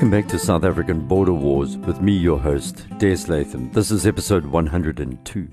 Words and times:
Welcome 0.00 0.18
back 0.18 0.28
to 0.28 0.38
South 0.38 0.64
African 0.64 1.06
Border 1.06 1.34
Wars 1.34 1.76
with 1.76 2.00
me, 2.00 2.16
your 2.16 2.38
host, 2.38 2.86
Des 2.96 3.26
Latham. 3.28 3.70
This 3.72 3.90
is 3.90 4.06
episode 4.06 4.46
102. 4.46 5.48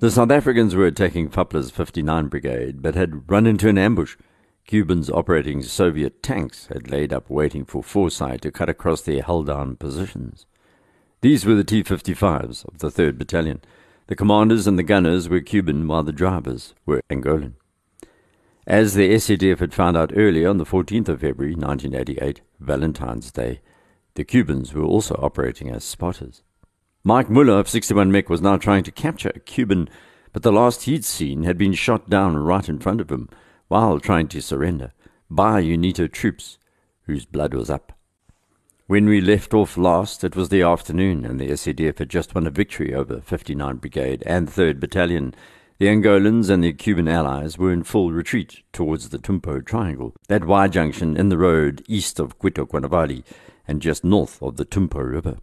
The 0.00 0.10
South 0.10 0.30
Africans 0.30 0.74
were 0.74 0.84
attacking 0.84 1.30
Fapla's 1.30 1.70
59 1.70 2.26
Brigade, 2.26 2.82
but 2.82 2.94
had 2.94 3.30
run 3.30 3.46
into 3.46 3.66
an 3.66 3.78
ambush. 3.78 4.18
Cubans 4.66 5.08
operating 5.08 5.62
Soviet 5.62 6.22
tanks 6.22 6.66
had 6.66 6.90
laid 6.90 7.14
up 7.14 7.30
waiting 7.30 7.64
for 7.64 7.82
4SAI 7.82 8.38
to 8.42 8.50
cut 8.50 8.68
across 8.68 9.00
their 9.00 9.22
hull 9.22 9.42
down 9.42 9.76
positions. 9.76 10.44
These 11.22 11.46
were 11.46 11.54
the 11.54 11.64
T 11.64 11.82
55s 11.82 12.68
of 12.68 12.80
the 12.80 12.90
3rd 12.90 13.16
Battalion. 13.16 13.62
The 14.08 14.16
commanders 14.16 14.66
and 14.66 14.78
the 14.78 14.82
gunners 14.82 15.30
were 15.30 15.40
Cuban, 15.40 15.88
while 15.88 16.02
the 16.02 16.12
drivers 16.12 16.74
were 16.84 17.00
Angolan. 17.08 17.54
As 18.66 18.92
the 18.92 19.08
SADF 19.14 19.60
had 19.60 19.72
found 19.72 19.96
out 19.96 20.12
earlier 20.14 20.50
on 20.50 20.58
the 20.58 20.66
14th 20.66 21.08
of 21.08 21.22
February 21.22 21.54
1988, 21.54 22.42
Valentine's 22.60 23.32
Day, 23.32 23.62
the 24.18 24.24
Cubans 24.24 24.74
were 24.74 24.82
also 24.82 25.14
operating 25.22 25.70
as 25.70 25.84
spotters. 25.84 26.42
Mike 27.04 27.30
Muller 27.30 27.60
of 27.60 27.68
61 27.68 28.10
Mech 28.10 28.28
was 28.28 28.42
now 28.42 28.56
trying 28.56 28.82
to 28.82 28.90
capture 28.90 29.30
a 29.32 29.38
Cuban, 29.38 29.88
but 30.32 30.42
the 30.42 30.50
last 30.50 30.82
he'd 30.82 31.04
seen 31.04 31.44
had 31.44 31.56
been 31.56 31.72
shot 31.72 32.10
down 32.10 32.36
right 32.36 32.68
in 32.68 32.80
front 32.80 33.00
of 33.00 33.12
him 33.12 33.28
while 33.68 34.00
trying 34.00 34.26
to 34.26 34.42
surrender 34.42 34.92
by 35.30 35.62
UNITA 35.62 36.10
troops, 36.10 36.58
whose 37.02 37.26
blood 37.26 37.54
was 37.54 37.70
up. 37.70 37.92
When 38.88 39.06
we 39.06 39.20
left 39.20 39.54
off 39.54 39.76
last, 39.76 40.24
it 40.24 40.34
was 40.34 40.48
the 40.48 40.62
afternoon, 40.62 41.24
and 41.24 41.38
the 41.38 41.50
SADF 41.50 41.98
had 41.98 42.08
just 42.08 42.34
won 42.34 42.48
a 42.48 42.50
victory 42.50 42.92
over 42.92 43.20
59 43.20 43.76
Brigade 43.76 44.24
and 44.26 44.48
3rd 44.48 44.80
Battalion 44.80 45.32
the 45.78 45.86
Angolans 45.86 46.50
and 46.50 46.64
their 46.64 46.72
Cuban 46.72 47.06
allies 47.06 47.56
were 47.56 47.72
in 47.72 47.84
full 47.84 48.10
retreat 48.10 48.64
towards 48.72 49.10
the 49.10 49.18
Tumpo 49.18 49.64
Triangle, 49.64 50.12
that 50.26 50.44
Y 50.44 50.66
junction 50.66 51.16
in 51.16 51.28
the 51.28 51.38
road 51.38 51.84
east 51.86 52.18
of 52.18 52.36
Cuito 52.40 52.66
Cuanavale 52.66 53.22
and 53.68 53.82
just 53.82 54.02
north 54.02 54.42
of 54.42 54.56
the 54.56 54.64
Tumpo 54.64 54.98
River. 55.08 55.36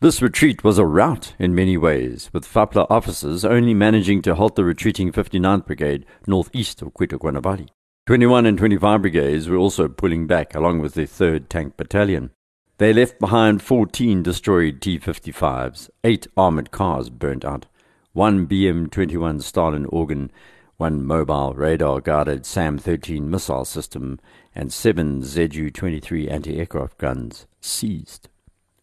This 0.00 0.20
retreat 0.20 0.62
was 0.62 0.78
a 0.78 0.84
rout 0.84 1.34
in 1.38 1.54
many 1.54 1.76
ways, 1.76 2.30
with 2.32 2.46
FAPLA 2.46 2.86
officers 2.90 3.44
only 3.44 3.74
managing 3.74 4.22
to 4.22 4.34
halt 4.34 4.54
the 4.54 4.64
retreating 4.64 5.10
59th 5.10 5.66
Brigade 5.66 6.04
northeast 6.26 6.82
of 6.82 6.94
Cuito 6.94 7.18
Cuanavale. 7.18 7.68
21 8.06 8.46
and 8.46 8.56
25 8.56 9.02
brigades 9.02 9.48
were 9.48 9.56
also 9.56 9.86
pulling 9.88 10.26
back 10.26 10.54
along 10.54 10.80
with 10.80 10.94
the 10.94 11.02
3rd 11.02 11.48
Tank 11.48 11.76
Battalion. 11.76 12.30
They 12.78 12.92
left 12.92 13.18
behind 13.18 13.60
14 13.60 14.22
destroyed 14.22 14.80
T 14.80 14.98
55s, 14.98 15.90
8 16.04 16.26
armoured 16.36 16.70
cars 16.70 17.10
burnt 17.10 17.44
out, 17.44 17.66
one 18.12 18.46
BM 18.46 18.90
21 18.90 19.40
Stalin 19.40 19.84
organ, 19.86 20.30
one 20.76 21.04
mobile 21.04 21.54
radar 21.54 22.00
guided 22.00 22.46
SAM 22.46 22.78
13 22.78 23.28
missile 23.28 23.64
system, 23.64 24.20
and 24.58 24.72
seven 24.72 25.22
ZU 25.22 25.70
23 25.70 26.28
anti 26.28 26.58
aircraft 26.58 26.98
guns 26.98 27.46
seized. 27.60 28.28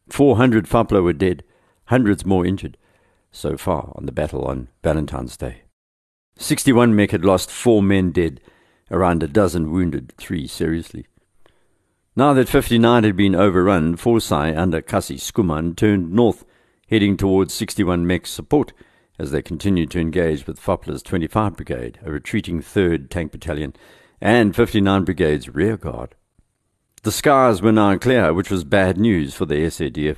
400 0.10 0.66
Fapla 0.66 1.04
were 1.04 1.14
dead, 1.14 1.44
hundreds 1.88 2.26
more 2.26 2.46
injured, 2.46 2.78
so 3.30 3.58
far 3.58 3.92
on 3.96 4.06
the 4.06 4.14
battle 4.14 4.46
on 4.46 4.70
Valentine's 4.84 5.36
Day. 5.36 5.64
61 6.38 6.96
Mech 6.96 7.12
had 7.12 7.26
lost 7.26 7.52
four 7.52 7.84
men 7.84 8.12
dead, 8.12 8.40
around 8.90 9.22
a 9.22 9.28
dozen 9.28 9.72
wounded, 9.72 10.14
three 10.18 10.48
seriously. 10.48 11.08
Now 12.16 12.34
that 12.34 12.48
59 12.48 13.04
had 13.04 13.18
been 13.18 13.36
overrun, 13.36 13.98
4SAI 13.98 14.58
under 14.58 14.82
Cassie 14.82 15.18
Schoeman 15.18 15.76
turned 15.76 16.14
north, 16.14 16.46
heading 16.88 17.18
towards 17.18 17.54
61 17.54 18.08
Mech's 18.08 18.30
support 18.30 18.72
as 19.20 19.32
they 19.32 19.42
continued 19.42 19.92
to 19.92 20.00
engage 20.00 20.48
with 20.48 20.60
Fapla's 20.60 21.04
25 21.04 21.58
Brigade, 21.58 22.00
a 22.06 22.12
retreating 22.12 22.62
3rd 22.62 23.10
Tank 23.10 23.32
Battalion, 23.32 23.74
and 24.22 24.56
59 24.56 25.04
Brigade's 25.04 25.50
rear 25.50 25.78
guard. 25.78 26.16
The 27.04 27.12
skies 27.12 27.62
were 27.62 27.72
now 27.72 27.98
clear, 27.98 28.34
which 28.34 28.50
was 28.50 28.64
bad 28.64 28.98
news 28.98 29.36
for 29.36 29.46
the 29.46 29.56
SADF. 29.56 30.18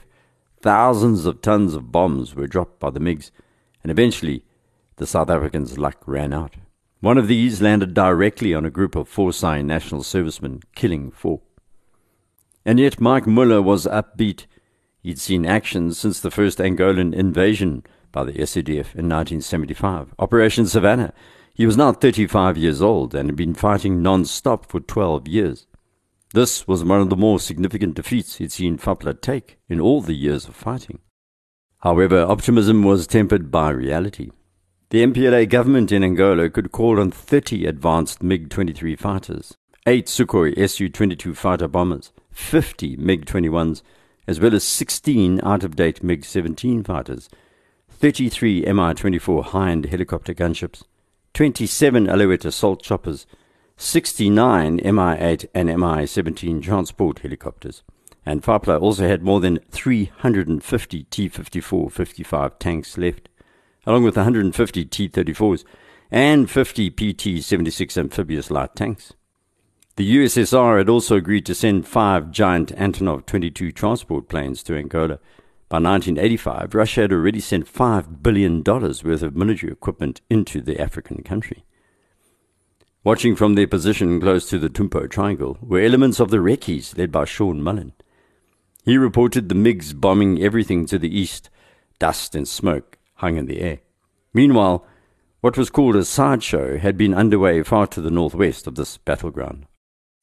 Thousands 0.62 1.26
of 1.26 1.42
tons 1.42 1.74
of 1.74 1.92
bombs 1.92 2.34
were 2.34 2.48
dropped 2.48 2.80
by 2.80 2.90
the 2.90 3.00
MiGs, 3.00 3.32
and 3.84 3.92
eventually 3.92 4.44
the 4.96 5.06
South 5.06 5.30
Africans' 5.30 5.78
luck 5.78 5.98
ran 6.06 6.34
out. 6.34 6.56
One 7.00 7.18
of 7.18 7.28
these 7.28 7.62
landed 7.62 7.94
directly 7.94 8.54
on 8.54 8.66
a 8.66 8.72
group 8.72 8.96
of 8.96 9.10
4SAI 9.10 9.64
national 9.64 10.04
servicemen, 10.04 10.62
killing 10.76 11.12
four. 11.12 11.42
And 12.66 12.80
yet 12.80 13.00
Mike 13.00 13.28
Muller 13.28 13.62
was 13.62 13.86
upbeat. 13.86 14.46
He'd 15.04 15.20
seen 15.20 15.46
action 15.46 15.94
since 15.94 16.20
the 16.20 16.32
first 16.32 16.58
Angolan 16.58 17.14
invasion 17.14 17.84
by 18.12 18.24
the 18.24 18.34
SADF 18.34 18.96
in 18.96 19.08
1975, 19.08 20.16
Operation 20.18 20.66
Savannah. 20.66 21.14
He 21.58 21.66
was 21.66 21.76
now 21.76 21.92
35 21.92 22.56
years 22.56 22.84
old 22.84 23.16
and 23.16 23.28
had 23.28 23.36
been 23.36 23.56
fighting 23.56 24.04
non-stop 24.04 24.68
for 24.68 24.80
12 24.80 25.28
years. 25.28 25.66
This 26.36 26.68
was 26.68 26.84
one 26.84 27.02
of 27.02 27.10
the 27.10 27.16
more 27.16 27.40
significant 27.40 27.96
defeats 27.96 28.36
he'd 28.36 28.52
seen 28.52 28.78
Fapla 28.78 29.20
take 29.20 29.58
in 29.68 29.82
all 29.82 30.02
the 30.02 30.14
years 30.14 30.48
of 30.48 30.56
fighting. 30.56 31.00
However, 31.80 32.22
optimism 32.22 32.84
was 32.84 33.08
tempered 33.08 33.50
by 33.50 33.72
reality. 33.72 34.30
The 34.92 35.04
MPLA 35.04 35.50
government 35.50 35.92
in 35.92 36.04
Angola 36.04 36.52
could 36.52 36.72
call 36.72 37.00
on 37.00 37.10
30 37.10 37.66
advanced 37.66 38.22
MiG-23 38.22 39.00
fighters, 39.00 39.58
8 39.88 40.06
Sukhoi 40.06 40.70
Su-22 40.70 41.36
fighter 41.36 41.68
bombers, 41.68 42.12
50 42.34 42.98
MiG-21s, 42.98 43.82
as 44.28 44.40
well 44.40 44.54
as 44.54 44.64
16 44.64 45.42
out-of-date 45.42 46.04
MiG-17 46.04 46.86
fighters, 46.86 47.30
33 47.90 48.62
Mi 48.72 48.94
24 48.94 49.44
high 49.44 49.72
end 49.72 49.86
helicopter 49.88 50.36
gunships, 50.36 50.84
27 51.38 52.10
Alouette 52.10 52.46
assault 52.46 52.82
choppers, 52.82 53.28
69 53.76 54.78
Mi 54.78 55.18
8 55.20 55.46
and 55.54 55.80
Mi 55.80 56.04
17 56.04 56.62
transport 56.62 57.20
helicopters. 57.20 57.84
And 58.26 58.42
Fapla 58.42 58.82
also 58.82 59.08
had 59.08 59.22
more 59.22 59.40
than 59.40 59.60
350 59.70 61.04
T 61.04 61.30
54 61.30 61.92
55 61.92 62.58
tanks 62.58 62.98
left, 62.98 63.30
along 63.86 64.02
with 64.02 64.16
150 64.16 64.86
T 64.86 65.08
34s 65.08 65.64
and 66.10 66.50
50 66.50 66.90
PT 66.90 67.44
76 67.44 67.96
amphibious 68.00 68.50
light 68.50 68.76
tanks. 68.76 69.14
The 69.96 70.16
USSR 70.18 70.80
had 70.80 70.90
also 70.90 71.18
agreed 71.18 71.46
to 71.46 71.54
send 71.54 71.88
five 71.88 72.32
giant 72.32 72.76
Antonov 72.76 73.28
22 73.28 73.72
transport 73.74 74.28
planes 74.28 74.64
to 74.64 74.76
Angola 74.76 75.20
by 75.70 75.78
1985, 75.78 76.74
Russia 76.74 77.02
had 77.02 77.12
already 77.12 77.42
sent 77.42 77.72
$5 77.72 78.24
billion 78.24 78.64
worth 78.64 79.04
of 79.22 79.36
military 79.36 79.72
equipment 79.72 80.22
into 80.30 80.62
the 80.62 80.80
African 80.80 81.24
country. 81.24 81.66
Watching 83.04 83.36
from 83.36 83.56
their 83.56 83.68
position 83.68 84.22
close 84.22 84.50
to 84.50 84.60
the 84.60 84.70
Tumpo 84.70 85.10
Triangle 85.10 85.58
were 85.62 85.82
elements 85.82 86.22
of 86.22 86.30
the 86.30 86.40
Recce's 86.40 86.98
led 86.98 87.12
by 87.12 87.26
Sean 87.26 87.62
Mullen. 87.62 87.92
He 88.86 88.98
reported 88.98 89.50
the 89.50 89.56
MiGs 89.56 90.00
bombing 90.00 90.42
everything 90.42 90.86
to 90.86 90.98
the 90.98 91.14
east. 91.14 91.50
Dust 92.00 92.34
and 92.34 92.48
smoke 92.48 92.98
hung 93.16 93.36
in 93.36 93.46
the 93.46 93.60
air. 93.60 93.80
Meanwhile, 94.34 94.86
what 95.42 95.58
was 95.58 95.70
called 95.70 95.98
a 95.98 96.06
sideshow 96.06 96.78
had 96.78 96.98
been 96.98 97.14
underway 97.14 97.62
far 97.64 97.88
to 97.88 98.02
the 98.02 98.12
northwest 98.12 98.68
of 98.68 98.76
this 98.76 98.98
battleground. 98.98 99.66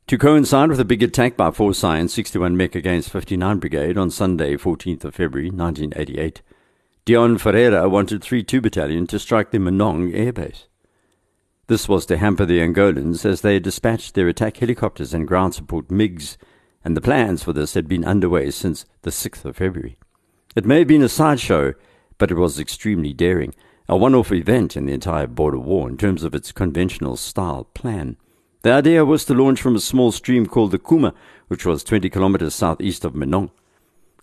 To 0.09 0.19
coincide 0.19 0.69
with 0.69 0.81
a 0.81 0.85
big 0.85 1.03
attack 1.03 1.35
by 1.35 1.49
4SAI 1.49 1.99
and 1.99 2.11
61 2.11 2.59
Mech 2.59 2.75
against 2.75 3.09
59 3.09 3.59
Brigade 3.59 3.97
on 3.97 4.11
Sunday, 4.11 4.55
14th 4.55 5.03
of 5.05 5.15
February 5.15 5.49
1988, 5.49 6.43
Deon 7.07 7.41
Ferreira 7.41 7.89
wanted 7.89 8.21
3-2 8.21 8.61
Battalion 8.61 9.07
to 9.07 9.19
strike 9.19 9.51
the 9.51 9.57
Menongue 9.57 10.15
airbase. 10.15 10.67
This 11.69 11.89
was 11.89 12.05
to 12.07 12.19
hamper 12.19 12.45
the 12.45 12.61
Angolans 12.61 13.25
as 13.25 13.41
they 13.41 13.59
dispatched 13.59 14.13
their 14.13 14.29
attack 14.29 14.59
helicopters 14.59 15.15
and 15.15 15.27
ground 15.27 15.55
support 15.55 15.89
MiGs, 15.89 16.37
and 16.85 16.95
the 16.95 17.01
plans 17.01 17.43
for 17.43 17.55
this 17.55 17.73
had 17.73 17.89
been 17.89 18.05
underway 18.05 18.51
since 18.51 18.85
the 19.03 19.11
6th 19.11 19.47
of 19.47 19.57
February. 19.57 19.97
It 20.55 20.67
may 20.67 20.81
have 20.81 20.89
been 20.89 21.03
a 21.03 21.09
sideshow, 21.09 21.73
but 22.19 22.31
it 22.31 22.37
was 22.37 22.61
extremely 22.61 23.15
daring, 23.15 23.55
a 23.89 23.97
one-off 23.97 24.33
event 24.33 24.77
in 24.77 24.85
the 24.85 24.93
entire 24.93 25.27
border 25.27 25.59
war 25.59 25.89
in 25.89 25.97
terms 25.97 26.25
of 26.25 26.35
its 26.35 26.53
conventional 26.53 27.17
style 27.17 27.65
plan. 27.73 28.19
The 28.65 28.73
idea 28.73 29.05
was 29.05 29.27
to 29.27 29.35
launch 29.35 29.61
from 29.61 29.77
a 29.77 29.79
small 29.79 30.11
stream 30.11 30.47
called 30.47 30.71
the 30.71 30.79
Kuma, 30.79 31.13
which 31.49 31.67
was 31.67 31.85
20 31.85 32.09
kilometers 32.09 32.55
southeast 32.55 33.05
of 33.05 33.13
Menongue. 33.13 33.51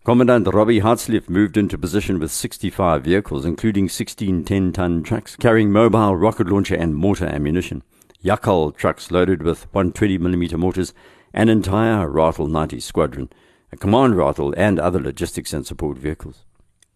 Commandant 0.03 0.51
Robbie 0.51 0.81
Hartslief 0.81 1.29
moved 1.29 1.57
into 1.57 1.77
position 1.77 2.17
with 2.17 2.31
65 2.31 3.03
vehicles, 3.03 3.45
including 3.45 3.87
16 3.87 4.43
10 4.43 4.73
ton 4.73 5.03
trucks 5.03 5.35
carrying 5.35 5.71
mobile 5.71 6.15
rocket 6.15 6.47
launcher 6.47 6.73
and 6.73 6.95
mortar 6.95 7.27
ammunition, 7.27 7.83
Yakkal 8.25 8.75
trucks 8.75 9.11
loaded 9.11 9.43
with 9.43 9.71
120mm 9.73 10.57
mortars, 10.57 10.91
an 11.35 11.47
entire 11.47 12.07
Ratel 12.07 12.49
90 12.49 12.79
squadron, 12.79 13.29
a 13.71 13.77
command 13.77 14.15
Ratel, 14.15 14.55
and 14.57 14.79
other 14.79 14.99
logistics 14.99 15.53
and 15.53 15.67
support 15.67 15.99
vehicles. 15.99 16.45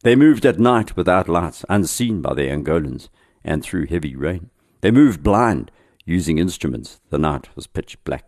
They 0.01 0.15
moved 0.15 0.47
at 0.47 0.57
night 0.57 0.97
without 0.97 1.29
lights, 1.29 1.63
unseen 1.69 2.23
by 2.23 2.33
the 2.33 2.49
Angolans, 2.49 3.09
and 3.43 3.61
through 3.61 3.85
heavy 3.85 4.15
rain. 4.15 4.49
They 4.81 4.89
moved 4.89 5.21
blind, 5.21 5.69
using 6.05 6.37
instruments. 6.37 7.01
The 7.09 7.17
night 7.17 7.55
was 7.55 7.67
pitch 7.67 7.97
black. 8.03 8.25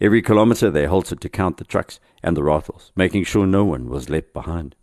Every 0.00 0.22
kilometre 0.22 0.70
they 0.70 0.86
halted 0.86 1.20
to 1.20 1.28
count 1.28 1.58
the 1.58 1.64
trucks 1.64 2.00
and 2.22 2.36
the 2.36 2.42
Ratels, 2.42 2.90
making 2.96 3.24
sure 3.24 3.46
no 3.46 3.64
one 3.64 3.88
was 3.88 4.10
left 4.10 4.32
behind. 4.32 4.74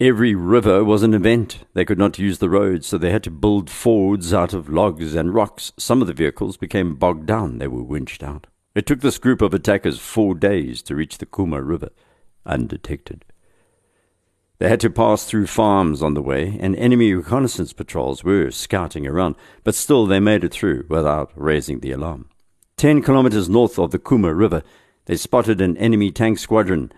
Every 0.00 0.34
river 0.34 0.82
was 0.82 1.02
an 1.02 1.12
event. 1.12 1.64
They 1.74 1.84
could 1.84 1.98
not 1.98 2.18
use 2.18 2.38
the 2.38 2.48
roads, 2.48 2.86
so 2.86 2.96
they 2.96 3.10
had 3.10 3.22
to 3.24 3.30
build 3.30 3.68
fords 3.68 4.32
out 4.32 4.54
of 4.54 4.70
logs 4.70 5.14
and 5.14 5.34
rocks. 5.34 5.72
Some 5.76 6.00
of 6.00 6.06
the 6.06 6.14
vehicles 6.14 6.56
became 6.56 6.94
bogged 6.94 7.26
down. 7.26 7.58
They 7.58 7.68
were 7.68 7.82
winched 7.82 8.22
out. 8.22 8.46
It 8.74 8.86
took 8.86 9.00
this 9.00 9.18
group 9.18 9.42
of 9.42 9.52
attackers 9.52 9.98
four 9.98 10.34
days 10.34 10.80
to 10.82 10.96
reach 10.96 11.18
the 11.18 11.26
Kuma 11.26 11.62
River. 11.62 11.90
undetected. 12.46 13.26
They 14.60 14.68
had 14.68 14.80
to 14.80 14.90
pass 14.90 15.24
through 15.24 15.46
farms 15.46 16.02
on 16.02 16.12
the 16.12 16.20
way, 16.20 16.58
and 16.60 16.76
enemy 16.76 17.14
reconnaissance 17.14 17.72
patrols 17.72 18.22
were 18.22 18.50
scouting 18.50 19.06
around, 19.06 19.36
but 19.64 19.74
still 19.74 20.04
they 20.04 20.20
made 20.20 20.44
it 20.44 20.52
through 20.52 20.84
without 20.86 21.32
raising 21.34 21.80
the 21.80 21.92
alarm. 21.92 22.28
Ten 22.76 23.00
kilometers 23.00 23.48
north 23.48 23.78
of 23.78 23.90
the 23.90 23.98
Kuma 23.98 24.34
River, 24.34 24.62
they 25.06 25.16
spotted 25.16 25.62
an 25.62 25.78
enemy 25.78 26.10
tank 26.10 26.38
squadron, 26.38 26.92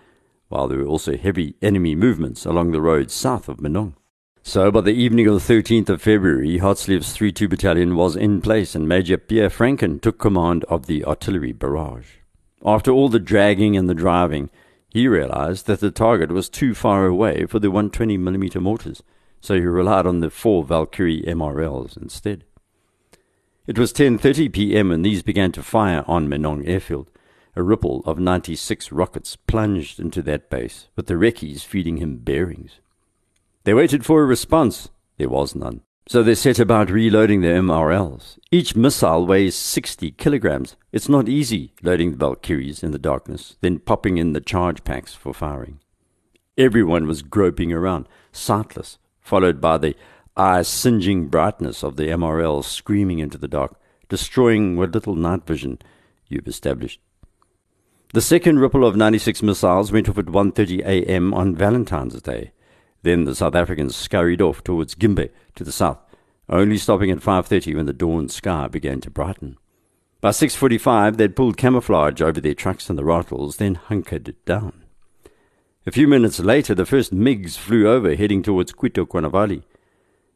while 0.49 0.67
there 0.67 0.79
were 0.79 0.85
also 0.85 1.15
heavy 1.15 1.55
enemy 1.61 1.95
movements 1.95 2.45
along 2.45 2.71
the 2.71 2.81
road 2.81 3.09
south 3.09 3.47
of 3.47 3.61
Menongue. 3.61 3.95
So 4.41 4.69
by 4.69 4.81
the 4.81 4.91
evening 4.91 5.27
of 5.27 5.35
the 5.35 5.53
13th 5.53 5.87
of 5.87 6.01
February, 6.01 6.59
Hartslief's 6.59 7.17
3-2 7.17 7.49
battalion 7.49 7.95
was 7.95 8.17
in 8.17 8.41
place 8.41 8.75
and 8.75 8.89
Major 8.89 9.17
Pierre 9.17 9.49
Franken 9.49 10.01
took 10.01 10.19
command 10.19 10.65
of 10.65 10.87
the 10.87 11.05
artillery 11.05 11.53
barrage. 11.53 12.07
After 12.65 12.91
all 12.91 13.07
the 13.07 13.19
dragging 13.19 13.77
and 13.77 13.89
the 13.89 13.93
driving, 13.93 14.49
he 14.93 15.07
realized 15.07 15.65
that 15.65 15.79
the 15.79 15.89
target 15.89 16.31
was 16.31 16.47
too 16.47 16.75
far 16.75 17.07
away 17.07 17.47
for 17.47 17.57
the 17.57 17.69
120mm 17.69 18.61
mortars, 18.61 19.01
so 19.41 19.55
he 19.55 19.61
relied 19.61 20.05
on 20.05 20.19
the 20.19 20.29
four 20.29 20.63
Valkyrie 20.63 21.23
MRLs 21.23 21.97
instead. 21.97 22.43
It 23.65 23.79
was 23.79 23.91
10:30 23.91 24.53
p.m. 24.53 24.91
and 24.91 25.03
these 25.03 25.23
began 25.23 25.51
to 25.53 25.63
fire 25.63 26.03
on 26.07 26.27
Menongue 26.27 26.67
airfield. 26.67 27.09
A 27.55 27.63
ripple 27.63 28.03
of 28.05 28.19
96 28.19 28.91
rockets 28.91 29.35
plunged 29.35 29.99
into 29.99 30.21
that 30.23 30.49
base, 30.49 30.89
with 30.95 31.07
the 31.07 31.17
Recce's 31.17 31.63
feeding 31.63 31.97
him 31.97 32.17
bearings. 32.17 32.79
They 33.63 33.73
waited 33.73 34.05
for 34.05 34.21
a 34.21 34.25
response. 34.25 34.89
There 35.17 35.29
was 35.29 35.55
none. 35.55 35.81
So 36.07 36.21
they 36.21 36.35
set 36.35 36.59
about 36.59 36.89
reloading 36.89 37.41
their 37.41 37.61
MRLs. 37.61 38.37
Each 38.51 38.75
missile 38.75 39.25
weighs 39.25 39.55
60 39.55 40.11
kilograms. 40.11 40.75
It's 40.91 41.07
not 41.07 41.29
easy 41.29 41.73
loading 41.81 42.11
the 42.11 42.17
Valkyries 42.17 42.83
in 42.83 42.91
the 42.91 42.99
darkness, 42.99 43.55
then 43.61 43.79
popping 43.79 44.17
in 44.17 44.33
the 44.33 44.41
charge 44.41 44.83
packs 44.83 45.13
for 45.13 45.33
firing. 45.33 45.79
Everyone 46.57 47.07
was 47.07 47.21
groping 47.21 47.71
around, 47.71 48.07
sightless, 48.31 48.99
followed 49.21 49.61
by 49.61 49.77
the 49.77 49.95
eye 50.35 50.61
singeing 50.61 51.27
brightness 51.29 51.83
of 51.83 51.95
the 51.95 52.07
MRLs 52.07 52.65
screaming 52.65 53.19
into 53.19 53.37
the 53.37 53.47
dark, 53.47 53.79
destroying 54.09 54.75
what 54.75 54.91
little 54.91 55.15
night 55.15 55.47
vision 55.47 55.79
you've 56.27 56.47
established. 56.47 56.99
The 58.13 58.21
second 58.21 58.59
ripple 58.59 58.85
of 58.85 58.95
96 58.95 59.41
missiles 59.41 59.91
went 59.91 60.07
off 60.07 60.19
at 60.19 60.25
1:30 60.25 60.81
a.m. 60.81 61.33
on 61.33 61.55
Valentine's 61.55 62.21
Day. 62.21 62.51
Then 63.03 63.25
the 63.25 63.35
South 63.35 63.55
Africans 63.55 63.95
scurried 63.95 64.41
off 64.41 64.63
towards 64.63 64.95
Gimbe 64.95 65.29
to 65.55 65.63
the 65.63 65.71
south, 65.71 65.99
only 66.49 66.77
stopping 66.77 67.11
at 67.11 67.19
5.30 67.19 67.75
when 67.75 67.85
the 67.85 67.93
dawn 67.93 68.29
sky 68.29 68.67
began 68.67 69.01
to 69.01 69.11
brighten. 69.11 69.57
By 70.21 70.29
6.45, 70.29 71.17
they'd 71.17 71.35
pulled 71.35 71.57
camouflage 71.57 72.21
over 72.21 72.39
their 72.39 72.53
trucks 72.53 72.89
and 72.89 72.97
the 72.97 73.03
Ratels, 73.03 73.57
then 73.57 73.75
hunkered 73.75 74.33
down. 74.45 74.83
A 75.85 75.91
few 75.91 76.07
minutes 76.07 76.39
later, 76.39 76.73
the 76.73 76.85
first 76.85 77.13
MiGs 77.13 77.57
flew 77.57 77.89
over, 77.89 78.15
heading 78.15 78.41
towards 78.41 78.71
Cuito 78.71 79.05
Cuanavale. 79.05 79.63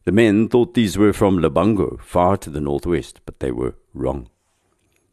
The 0.03 0.11
men 0.11 0.49
thought 0.49 0.73
these 0.73 0.97
were 0.97 1.13
from 1.13 1.39
Lubango, 1.39 2.01
far 2.01 2.35
to 2.35 2.49
the 2.49 2.59
northwest, 2.59 3.21
but 3.25 3.39
they 3.39 3.51
were 3.51 3.75
wrong. 3.93 4.29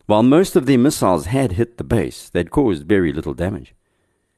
While 0.07 0.25
most 0.25 0.57
of 0.57 0.67
their 0.67 0.79
missiles 0.79 1.27
had 1.27 1.53
hit 1.53 1.79
the 1.79 1.85
base, 1.85 2.29
they'd 2.29 2.51
caused 2.51 2.85
very 2.85 3.13
little 3.13 3.33
damage. 3.33 3.75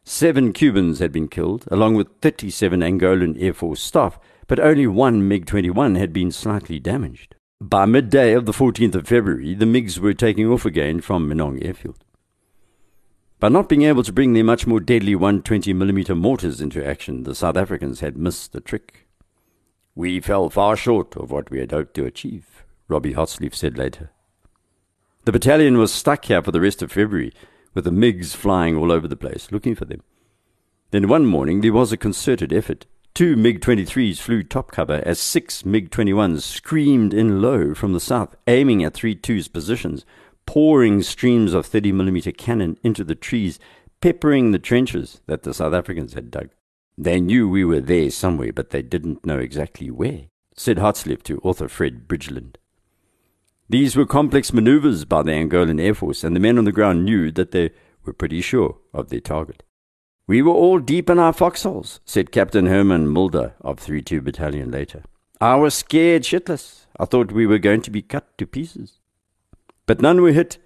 Seven 0.08 0.52
Cubans 0.52 1.00
had 1.00 1.10
been 1.10 1.26
killed, 1.26 1.64
along 1.68 1.96
with 1.96 2.06
37 2.22 2.78
Angolan 2.78 3.36
Air 3.42 3.52
Force 3.52 3.80
staff, 3.80 4.20
but 4.46 4.60
only 4.60 4.86
one 4.86 5.26
MiG 5.26 5.46
21 5.46 5.96
had 5.96 6.12
been 6.12 6.30
slightly 6.30 6.78
damaged. 6.78 7.34
By 7.60 7.86
midday 7.86 8.32
of 8.32 8.46
the 8.46 8.52
14th 8.52 8.94
of 8.94 9.08
February, 9.08 9.52
the 9.54 9.64
MiGs 9.64 9.98
were 9.98 10.14
taking 10.14 10.46
off 10.46 10.64
again 10.64 11.00
from 11.00 11.28
Menongue 11.28 11.66
Airfield. 11.66 12.04
By 13.40 13.48
not 13.48 13.68
being 13.68 13.82
able 13.82 14.04
to 14.04 14.12
bring 14.12 14.32
their 14.32 14.44
much 14.44 14.64
more 14.64 14.78
deadly 14.78 15.16
120mm 15.16 16.16
mortars 16.16 16.60
into 16.60 16.86
action, 16.86 17.24
the 17.24 17.34
South 17.34 17.56
Africans 17.56 17.98
had 17.98 18.16
missed 18.16 18.52
the 18.52 18.60
trick. 18.60 19.08
We 19.96 20.20
fell 20.20 20.50
far 20.50 20.76
short 20.76 21.16
of 21.16 21.32
what 21.32 21.50
we 21.50 21.58
had 21.58 21.72
hoped 21.72 21.94
to 21.94 22.06
achieve, 22.06 22.64
Robbie 22.86 23.14
Hartslief 23.14 23.56
said 23.56 23.76
later. 23.76 24.12
The 25.24 25.32
battalion 25.32 25.78
was 25.78 25.92
stuck 25.92 26.26
here 26.26 26.42
for 26.42 26.52
the 26.52 26.60
rest 26.60 26.80
of 26.80 26.92
February, 26.92 27.32
with 27.76 27.84
the 27.84 27.90
MiGs 27.90 28.34
flying 28.34 28.74
all 28.74 28.90
over 28.90 29.06
the 29.06 29.16
place, 29.16 29.52
looking 29.52 29.74
for 29.74 29.84
them. 29.84 30.02
Then 30.92 31.08
one 31.08 31.26
morning 31.26 31.60
there 31.60 31.74
was 31.74 31.92
a 31.92 31.98
concerted 31.98 32.50
effort. 32.50 32.86
Two 33.12 33.36
MiG 33.36 33.60
23s 33.60 34.18
flew 34.18 34.42
top 34.42 34.72
cover 34.72 35.02
as 35.04 35.20
six 35.20 35.64
MiG 35.66 35.90
21s 35.90 36.40
screamed 36.40 37.12
in 37.12 37.42
low 37.42 37.74
from 37.74 37.92
the 37.92 38.00
south, 38.00 38.34
aiming 38.46 38.82
at 38.82 38.94
3 38.94 39.14
2's 39.14 39.48
positions, 39.48 40.06
pouring 40.46 41.02
streams 41.02 41.52
of 41.52 41.68
30mm 41.68 42.34
cannon 42.38 42.78
into 42.82 43.04
the 43.04 43.14
trees, 43.14 43.60
peppering 44.00 44.52
the 44.52 44.58
trenches 44.58 45.20
that 45.26 45.42
the 45.42 45.52
South 45.52 45.74
Africans 45.74 46.14
had 46.14 46.30
dug. 46.30 46.48
They 46.96 47.20
knew 47.20 47.46
we 47.46 47.64
were 47.64 47.80
there 47.80 48.10
somewhere, 48.10 48.54
but 48.54 48.70
they 48.70 48.80
didn't 48.80 49.26
know 49.26 49.38
exactly 49.38 49.90
where, 49.90 50.28
said 50.56 50.78
Hartslief 50.78 51.22
to 51.24 51.40
author 51.40 51.68
Fred 51.68 52.08
Bridgland. 52.08 52.56
These 53.68 53.96
were 53.96 54.06
complex 54.06 54.52
maneuvers 54.52 55.04
by 55.04 55.22
the 55.22 55.32
Angolan 55.32 55.80
Air 55.80 55.94
Force, 55.94 56.22
and 56.22 56.36
the 56.36 56.40
men 56.40 56.56
on 56.56 56.64
the 56.64 56.72
ground 56.72 57.04
knew 57.04 57.32
that 57.32 57.50
they 57.50 57.70
were 58.04 58.12
pretty 58.12 58.40
sure 58.40 58.76
of 58.94 59.08
their 59.08 59.20
target. 59.20 59.64
We 60.28 60.40
were 60.40 60.52
all 60.52 60.78
deep 60.78 61.10
in 61.10 61.18
our 61.18 61.32
foxholes, 61.32 61.98
said 62.04 62.30
Captain 62.30 62.66
Herman 62.66 63.08
Mulder 63.08 63.54
of 63.60 63.80
3-2 63.80 64.22
Battalion 64.22 64.70
later. 64.70 65.02
I 65.40 65.56
was 65.56 65.74
scared 65.74 66.22
shitless. 66.22 66.86
I 66.98 67.06
thought 67.06 67.32
we 67.32 67.46
were 67.46 67.58
going 67.58 67.82
to 67.82 67.90
be 67.90 68.02
cut 68.02 68.38
to 68.38 68.46
pieces. 68.46 69.00
But 69.84 70.00
none 70.00 70.22
were 70.22 70.32
hit. 70.32 70.58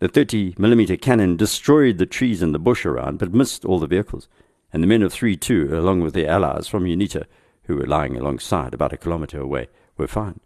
The 0.00 0.08
30 0.08 0.56
millimeter 0.58 0.96
cannon 0.96 1.36
destroyed 1.36 1.98
the 1.98 2.06
trees 2.06 2.42
and 2.42 2.52
the 2.52 2.58
bush 2.58 2.84
around, 2.84 3.18
but 3.18 3.32
missed 3.32 3.64
all 3.64 3.78
the 3.78 3.86
vehicles, 3.86 4.28
and 4.72 4.82
the 4.82 4.88
men 4.88 5.02
of 5.02 5.14
3-2, 5.14 5.72
along 5.72 6.00
with 6.00 6.14
their 6.14 6.28
allies 6.28 6.66
from 6.66 6.84
UNITA, 6.84 7.26
who 7.64 7.76
were 7.76 7.86
lying 7.86 8.16
alongside 8.16 8.74
about 8.74 8.92
a 8.92 8.96
kilometre 8.96 9.40
away, 9.40 9.68
were 9.96 10.08
fine. 10.08 10.40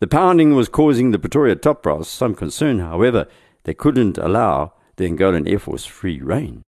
The 0.00 0.06
pounding 0.06 0.54
was 0.54 0.70
causing 0.70 1.10
the 1.10 1.18
Pretoria 1.18 1.56
top 1.56 1.82
brass 1.82 2.08
some 2.08 2.34
concern, 2.34 2.78
however, 2.78 3.28
they 3.64 3.74
couldn't 3.74 4.16
allow 4.16 4.72
the 4.96 5.06
Angolan 5.06 5.46
Air 5.46 5.58
Force 5.58 5.84
free 5.84 6.22
rein. 6.22 6.62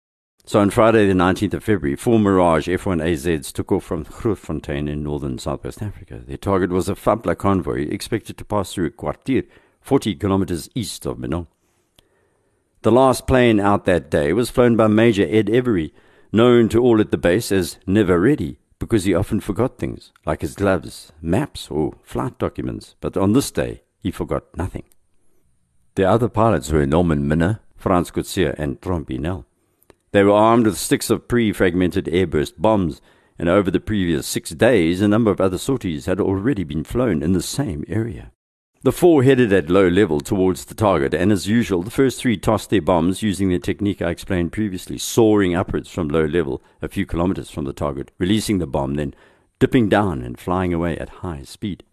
So 0.44 0.60
on 0.60 0.70
Friday, 0.70 1.08
the 1.08 1.14
19th 1.14 1.54
of 1.54 1.64
February, 1.64 1.96
four 1.96 2.20
Mirage 2.20 2.68
F-1AZs 2.68 3.54
took 3.54 3.72
off 3.72 3.86
from 3.86 4.04
Grootfontein 4.04 4.90
in 4.90 5.04
northern 5.04 5.38
southwest 5.38 5.82
Africa. 5.82 6.22
Their 6.28 6.36
target 6.36 6.72
was 6.72 6.90
a 6.90 6.94
Fapla 6.94 7.38
convoy 7.38 7.88
expected 7.88 8.38
to 8.38 8.44
pass 8.44 8.74
through 8.74 8.92
Cuatir, 8.92 9.48
40 9.80 10.16
kilometers 10.16 10.68
east 10.76 11.06
of 11.06 11.18
Menongue. 11.18 11.48
The 12.82 12.92
last 12.92 13.28
plane 13.28 13.62
out 13.62 13.86
that 13.86 14.12
day 14.12 14.34
was 14.34 14.50
flown 14.50 14.76
by 14.76 14.88
Major 14.88 15.26
Ed 15.30 15.50
Every, 15.50 15.94
known 16.34 16.68
to 16.68 16.82
all 16.82 17.00
at 17.00 17.12
the 17.12 17.18
base 17.18 17.50
as 17.54 17.78
Never 17.88 18.20
Ready, 18.20 18.58
because 18.82 19.04
he 19.04 19.14
often 19.14 19.40
forgot 19.40 19.78
things, 19.78 20.12
like 20.26 20.42
his 20.42 20.56
gloves, 20.56 21.12
maps, 21.22 21.70
or 21.70 21.94
flight 22.02 22.40
documents, 22.40 22.96
but 23.00 23.16
on 23.16 23.34
this 23.34 23.52
day 23.52 23.84
he 24.00 24.10
forgot 24.10 24.44
nothing. 24.58 24.82
The 25.94 26.10
other 26.10 26.28
pilots 26.28 26.72
were 26.72 26.88
Norman 26.88 27.28
Minne, 27.28 27.60
Franz 27.78 28.10
Coetzee, 28.10 28.56
and 28.58 28.82
Trompinel. 28.82 29.46
They 30.14 30.24
were 30.24 30.32
armed 30.32 30.66
with 30.66 30.80
sticks 30.80 31.12
of 31.12 31.28
pre-fragmented 31.28 32.06
airburst 32.06 32.54
bombs, 32.58 33.02
and 33.38 33.48
over 33.48 33.70
the 33.70 33.80
previous 33.80 34.26
six 34.26 34.50
days 34.50 35.00
a 35.00 35.08
number 35.08 35.30
of 35.30 35.40
other 35.40 35.60
sorties 35.60 36.08
had 36.08 36.20
already 36.20 36.64
been 36.64 36.84
flown 36.84 37.22
in 37.22 37.34
the 37.34 37.44
same 37.44 37.86
area. 37.88 38.32
The 38.84 38.92
four 38.92 39.22
headed 39.22 39.54
at 39.54 39.70
low 39.70 39.88
level 39.88 40.22
towards 40.22 40.66
the 40.66 40.74
target, 40.74 41.14
and 41.14 41.32
as 41.32 41.48
usual, 41.48 41.84
the 41.84 41.92
first 41.92 42.20
three 42.20 42.36
tossed 42.36 42.72
their 42.72 42.82
bombs 42.82 43.22
using 43.22 43.50
the 43.50 43.60
technique 43.60 44.02
I 44.02 44.10
explained 44.10 44.52
previously, 44.52 44.98
soaring 44.98 45.56
upwards 45.56 45.88
from 45.88 46.08
low 46.08 46.26
level 46.26 46.64
a 46.82 46.90
few 46.90 47.06
kilometers 47.06 47.52
from 47.52 47.66
the 47.66 47.74
target, 47.74 48.10
releasing 48.18 48.58
the 48.58 48.66
bomb, 48.66 48.96
then 48.96 49.14
dipping 49.60 49.88
down 49.88 50.24
and 50.24 50.40
flying 50.40 50.74
away 50.74 50.98
at 50.98 51.22
high 51.22 51.44
speed. 51.44 51.84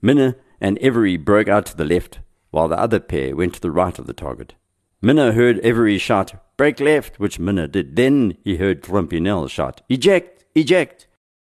Minne 0.00 0.36
and 0.60 0.78
Every 0.78 1.16
broke 1.16 1.48
out 1.48 1.66
to 1.66 1.76
the 1.76 1.84
left, 1.84 2.20
while 2.52 2.68
the 2.68 2.78
other 2.78 3.00
pair 3.00 3.34
went 3.34 3.54
to 3.54 3.60
the 3.60 3.72
right 3.72 3.98
of 3.98 4.06
the 4.06 4.12
target. 4.12 4.54
Minne 5.02 5.34
heard 5.34 5.58
Every 5.64 5.98
shout, 5.98 6.34
Break 6.56 6.78
left, 6.78 7.18
which 7.18 7.40
Minne 7.40 7.68
did. 7.72 7.96
Then 7.96 8.36
he 8.44 8.58
heard 8.58 8.84
Trompinel 8.84 9.50
shout, 9.50 9.82
Eject! 9.88 10.44
Eject! 10.54 11.08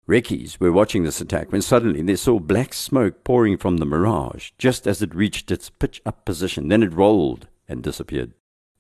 Recce's 0.08 0.60
were 0.60 0.72
watching 0.72 1.04
this 1.04 1.20
attack 1.20 1.52
when 1.52 1.64
suddenly 1.64 2.02
they 2.04 2.16
saw 2.16 2.40
black 2.40 2.74
smoke 2.76 3.24
pouring 3.24 3.58
from 3.58 3.78
the 3.78 3.88
Mirage 3.88 4.52
just 4.60 4.86
as 4.86 5.02
it 5.02 5.16
reached 5.16 5.50
its 5.50 5.72
pitch 5.72 6.00
up 6.06 6.26
position. 6.26 6.68
Then 6.68 6.84
it 6.84 6.94
rolled 6.94 7.48
and 7.68 7.82
disappeared. 7.82 8.34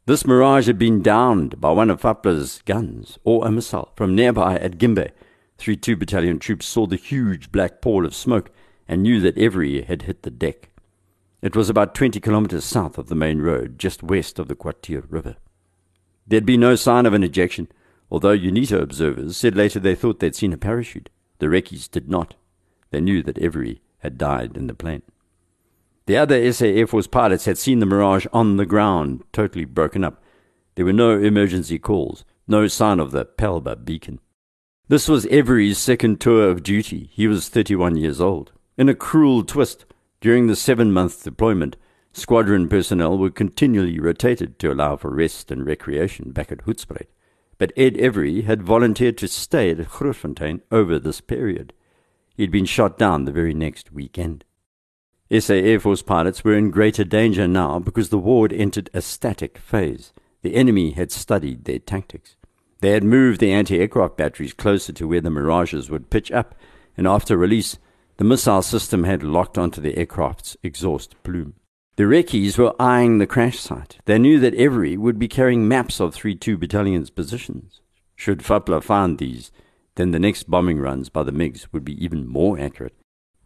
This 0.06 0.28
Mirage 0.28 0.68
had 0.68 0.78
been 0.78 1.02
downed 1.02 1.60
by 1.60 1.72
one 1.72 1.90
of 1.90 2.02
Fapla's 2.02 2.62
guns 2.66 3.18
or 3.24 3.48
a 3.48 3.52
missile 3.52 3.92
from 3.96 4.14
nearby 4.14 4.58
at 4.58 4.78
Gimbe. 4.78 5.10
Three 5.58 5.76
2 5.76 5.96
battalion 5.96 6.38
troops 6.38 6.68
saw 6.68 6.86
the 6.86 6.96
huge 6.96 7.52
black 7.52 7.82
pall 7.82 8.06
of 8.06 8.14
smoke 8.14 8.52
and 8.88 9.02
knew 9.02 9.20
that 9.22 9.38
Every 9.38 9.82
had 9.82 10.04
hit 10.04 10.22
the 10.22 10.30
deck. 10.30 10.70
It 11.42 11.56
was 11.56 11.72
about 11.72 11.96
20 11.96 12.20
kilometers 12.20 12.66
south 12.66 13.00
of 13.00 13.08
the 13.08 13.16
main 13.16 13.40
road, 13.40 13.80
just 13.80 14.04
west 14.04 14.38
of 14.38 14.48
the 14.48 14.56
Cuatir 14.56 15.06
River. 15.10 15.38
There'd 16.28 16.46
been 16.46 16.60
no 16.60 16.76
sign 16.76 17.08
of 17.08 17.14
an 17.14 17.24
ejection, 17.24 17.68
although 18.12 18.38
UNITA 18.38 18.80
observers 18.80 19.38
said 19.38 19.56
later 19.56 19.80
they 19.80 19.96
thought 19.96 20.20
they'd 20.20 20.36
seen 20.36 20.54
a 20.54 20.58
parachute. 20.58 21.10
The 21.40 21.48
Recce's 21.48 21.88
did 21.88 22.10
not. 22.10 22.36
They 22.92 23.02
knew 23.02 23.24
that 23.24 23.38
Every 23.40 23.82
had 24.00 24.18
died 24.18 24.56
in 24.56 24.68
the 24.68 24.74
plane. 24.74 25.02
The 26.06 26.18
other 26.18 26.52
SA 26.54 26.66
Air 26.66 26.88
Force 26.88 27.08
pilots 27.08 27.46
had 27.46 27.58
seen 27.58 27.80
the 27.80 27.86
Mirage 27.86 28.28
on 28.32 28.58
the 28.58 28.66
ground, 28.66 29.24
totally 29.34 29.66
broken 29.66 30.04
up. 30.04 30.22
There 30.76 30.86
were 30.86 30.94
no 30.94 31.18
emergency 31.20 31.80
calls. 31.80 32.24
No 32.48 32.68
sign 32.68 33.00
of 33.00 33.12
the 33.12 33.26
Palba 33.26 33.76
beacon. 33.76 34.20
This 34.88 35.10
was 35.10 35.26
Every's 35.28 35.80
second 35.80 36.22
tour 36.22 36.48
of 36.52 36.62
duty. 36.62 37.10
He 37.12 37.28
was 37.28 37.50
31 37.50 37.98
years 37.98 38.22
old. 38.22 38.52
In 38.78 38.88
a 38.88 38.94
cruel 38.94 39.44
twist, 39.44 39.86
during 40.22 40.46
the 40.46 40.56
seven 40.56 40.92
month 40.94 41.24
deployment, 41.24 41.76
squadron 42.14 42.70
personnel 42.70 43.18
were 43.18 43.32
continually 43.32 44.00
rotated 44.00 44.60
to 44.60 44.72
allow 44.72 44.96
for 44.96 45.10
rest 45.10 45.50
and 45.50 45.66
recreation 45.66 46.32
back 46.32 46.52
at 46.52 46.66
Hoedspruit. 46.66 47.08
But 47.58 47.72
Ed 47.78 47.98
Every 47.98 48.42
had 48.42 48.64
volunteered 48.64 49.18
to 49.20 49.28
stay 49.28 49.72
at 49.72 49.78
Grootfontein 49.78 50.62
over 50.72 51.00
this 51.00 51.22
period. 51.22 51.74
He 52.36 52.44
had 52.44 52.52
been 52.52 52.66
shot 52.66 52.98
down 52.98 53.26
the 53.26 53.32
very 53.32 53.54
next 53.54 53.92
weekend. 53.92 54.44
SA 55.32 55.54
Air 55.54 55.80
Force 55.80 56.02
pilots 56.02 56.44
were 56.44 56.54
in 56.54 56.70
greater 56.70 57.04
danger 57.04 57.48
now 57.48 57.80
because 57.80 58.10
the 58.10 58.18
war 58.18 58.44
had 58.46 58.54
entered 58.54 58.90
a 58.94 59.02
static 59.02 59.58
phase. 59.58 60.14
The 60.42 60.56
enemy 60.56 60.92
had 60.92 61.12
studied 61.12 61.66
their 61.66 61.80
tactics. 61.80 62.36
They 62.82 62.92
had 62.92 63.04
moved 63.04 63.40
the 63.40 63.52
anti 63.52 63.80
aircraft 63.80 64.18
batteries 64.18 64.54
closer 64.54 64.94
to 64.94 65.08
where 65.08 65.22
the 65.22 65.32
Mirages 65.32 65.90
would 65.90 66.12
pitch 66.12 66.32
up, 66.32 66.54
and 66.98 67.08
after 67.08 67.36
release, 67.38 67.80
the 68.18 68.24
missile 68.24 68.62
system 68.62 69.06
had 69.06 69.24
locked 69.24 69.58
onto 69.58 69.82
the 69.82 69.98
aircraft's 69.98 70.56
exhaust 70.62 71.16
plume. 71.24 71.56
The 71.98 72.04
Recce's 72.04 72.58
were 72.58 72.76
eyeing 72.78 73.20
the 73.20 73.28
crash 73.28 73.58
site. 73.58 74.00
They 74.04 74.20
knew 74.20 74.38
that 74.42 74.54
Every 74.56 74.98
would 74.98 75.18
be 75.18 75.30
carrying 75.30 75.66
maps 75.66 76.02
of 76.02 76.14
3 76.14 76.36
2 76.36 76.58
Battalion's 76.58 77.10
positions. 77.10 77.80
Should 78.18 78.40
Fapla 78.40 78.84
find 78.84 79.18
these, 79.18 79.50
then 79.96 80.12
the 80.12 80.20
next 80.20 80.50
bombing 80.50 80.80
runs 80.80 81.08
by 81.08 81.24
the 81.24 81.32
MiGs 81.32 81.68
would 81.72 81.86
be 81.86 82.04
even 82.04 82.28
more 82.28 82.60
accurate. 82.60 82.96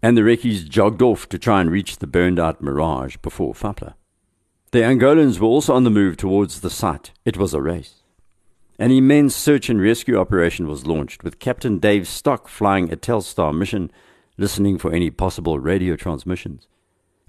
And 0.02 0.18
the 0.18 0.24
Recce's 0.24 0.64
jogged 0.64 1.04
off 1.04 1.30
to 1.30 1.38
try 1.38 1.62
and 1.62 1.70
reach 1.70 1.98
the 1.98 2.08
burned 2.08 2.40
out 2.40 2.60
Mirage 2.60 3.18
before 3.18 3.54
Fapla. 3.54 3.94
The 4.72 4.80
Angolans 4.80 5.40
were 5.40 5.48
also 5.48 5.76
on 5.76 5.84
the 5.84 5.92
move 5.92 6.18
towards 6.18 6.62
the 6.62 6.72
site. 6.72 7.12
It 7.26 7.38
was 7.38 7.54
a 7.54 7.62
race. 7.62 8.02
An 8.80 8.90
immense 8.90 9.36
search 9.36 9.70
and 9.70 9.80
rescue 9.80 10.18
operation 10.18 10.68
was 10.68 10.88
launched, 10.88 11.24
with 11.24 11.38
Captain 11.38 11.78
Dave 11.78 12.08
Stock 12.08 12.48
flying 12.48 12.92
a 12.92 12.96
Telstar 12.96 13.56
mission, 13.56 13.92
listening 14.38 14.80
for 14.80 14.92
any 14.92 15.12
possible 15.12 15.60
radio 15.60 15.96
transmissions. 15.96 16.68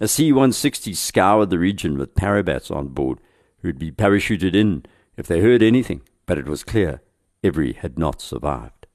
A 0.00 0.08
C 0.08 0.32
160 0.32 0.94
scoured 0.94 1.50
the 1.50 1.58
region 1.58 1.98
with 1.98 2.14
parabats 2.14 2.74
on 2.74 2.88
board, 2.88 3.18
who'd 3.60 3.78
be 3.78 3.92
parachuted 3.92 4.54
in 4.54 4.84
if 5.16 5.26
they 5.26 5.40
heard 5.40 5.62
anything, 5.62 6.00
but 6.24 6.38
it 6.38 6.46
was 6.46 6.64
clear 6.64 7.02
Every 7.42 7.72
had 7.72 7.98
not 7.98 8.20
survived. 8.20 8.86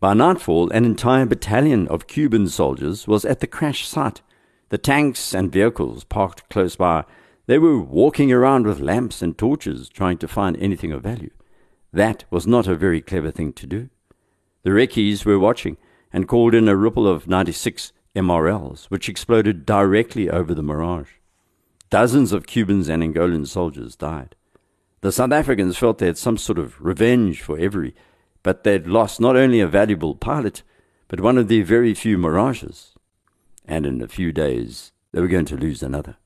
By 0.00 0.14
nightfall, 0.14 0.70
an 0.70 0.84
entire 0.84 1.24
battalion 1.24 1.88
of 1.88 2.06
Cuban 2.06 2.48
soldiers 2.48 3.08
was 3.08 3.24
at 3.24 3.40
the 3.40 3.46
crash 3.46 3.86
site. 3.86 4.20
The 4.68 4.78
tanks 4.78 5.34
and 5.34 5.50
vehicles 5.50 6.04
parked 6.04 6.48
close 6.50 6.76
by. 6.76 7.04
They 7.46 7.58
were 7.58 7.78
walking 7.78 8.30
around 8.30 8.66
with 8.66 8.80
lamps 8.80 9.22
and 9.22 9.36
torches 9.36 9.88
trying 9.88 10.18
to 10.18 10.28
find 10.28 10.56
anything 10.58 10.92
of 10.92 11.02
value. 11.02 11.30
That 11.90 12.24
was 12.30 12.46
not 12.46 12.66
a 12.66 12.74
very 12.74 13.00
clever 13.00 13.30
thing 13.30 13.54
to 13.54 13.66
do. 13.66 13.88
The 14.62 14.70
Recce's 14.70 15.24
were 15.24 15.38
watching 15.38 15.78
and 16.12 16.28
called 16.28 16.54
in 16.54 16.68
a 16.68 16.76
ripple 16.76 17.08
of 17.08 17.26
96 17.26 17.92
MRLs, 18.18 18.86
which 18.86 19.08
exploded 19.08 19.64
directly 19.64 20.28
over 20.28 20.54
the 20.54 20.62
Mirage. 20.62 21.12
Dozens 21.90 22.32
of 22.32 22.46
Cubans 22.46 22.88
and 22.88 23.02
Angolan 23.02 23.46
soldiers 23.46 23.96
died. 23.96 24.34
The 25.00 25.12
South 25.12 25.32
Africans 25.32 25.78
felt 25.78 25.98
they 25.98 26.06
had 26.06 26.18
some 26.18 26.36
sort 26.36 26.58
of 26.58 26.80
revenge 26.80 27.40
for 27.40 27.58
Every, 27.58 27.94
but 28.42 28.64
they'd 28.64 28.86
lost 28.86 29.20
not 29.20 29.36
only 29.36 29.60
a 29.60 29.68
valuable 29.68 30.14
pilot, 30.14 30.62
but 31.06 31.20
one 31.20 31.38
of 31.38 31.48
their 31.48 31.64
very 31.64 31.94
few 31.94 32.18
Mirages. 32.18 32.94
And 33.64 33.86
in 33.86 34.02
a 34.02 34.08
few 34.08 34.32
days, 34.32 34.92
they 35.12 35.20
were 35.20 35.28
going 35.28 35.46
to 35.46 35.56
lose 35.56 35.82
another. 35.82 36.16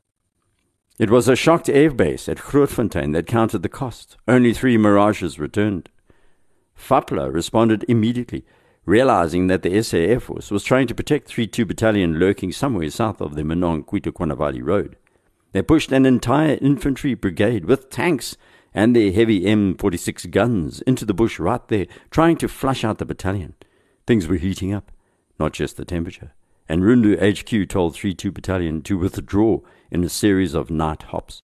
It 0.99 1.11
was 1.11 1.29
a 1.29 1.37
shocked 1.37 1.67
airbase 1.67 2.29
at 2.29 2.39
Grootfontein 2.39 3.13
that 3.13 3.27
counted 3.27 3.63
the 3.63 3.69
cost. 3.69 4.17
Only 4.27 4.53
three 4.53 4.77
Mirages 4.77 5.39
returned. 5.39 5.89
Fapla 6.77 7.33
responded 7.33 7.85
immediately, 7.89 8.45
realizing 8.85 9.47
that 9.47 9.63
the 9.63 9.83
SA 9.83 9.97
Air 9.97 10.21
Force 10.21 10.51
was 10.51 10.65
trying 10.65 10.87
to 10.89 10.95
protect 10.95 11.29
3-2 11.29 11.67
Battalion 11.67 12.19
lurking 12.19 12.53
somewhere 12.53 12.91
south 12.91 13.21
of 13.21 13.35
the 13.35 13.43
Menongue 13.43 13.85
Cuito 13.85 14.13
Cuanavale 14.13 14.63
Road. 14.63 14.97
They 15.53 15.63
pushed 15.63 15.93
an 15.93 16.07
entire 16.07 16.59
infantry 16.61 17.15
brigade 17.15 17.67
with 17.67 17.91
tanks 17.91 18.37
and 18.75 18.97
their 18.97 19.13
heavy 19.13 19.43
M46 19.43 20.31
guns 20.31 20.81
into 20.83 21.05
the 21.05 21.15
bush 21.15 21.39
right 21.39 21.67
there, 21.69 21.87
trying 22.11 22.39
to 22.39 22.49
flush 22.49 22.85
out 22.85 22.99
the 22.99 23.05
battalion. 23.05 23.55
Things 24.07 24.27
were 24.27 24.37
heating 24.37 24.73
up, 24.73 24.91
not 25.39 25.53
just 25.53 25.77
the 25.77 25.85
temperature, 25.85 26.33
and 26.69 26.83
Rundu 26.83 27.17
HQ 27.21 27.69
told 27.69 27.95
3-2 27.95 28.33
Battalion 28.33 28.83
to 28.83 28.99
withdraw 28.99 29.61
in 29.91 30.03
a 30.03 30.09
series 30.09 30.55
of 30.55 30.71
night 30.71 31.03
hops. 31.05 31.43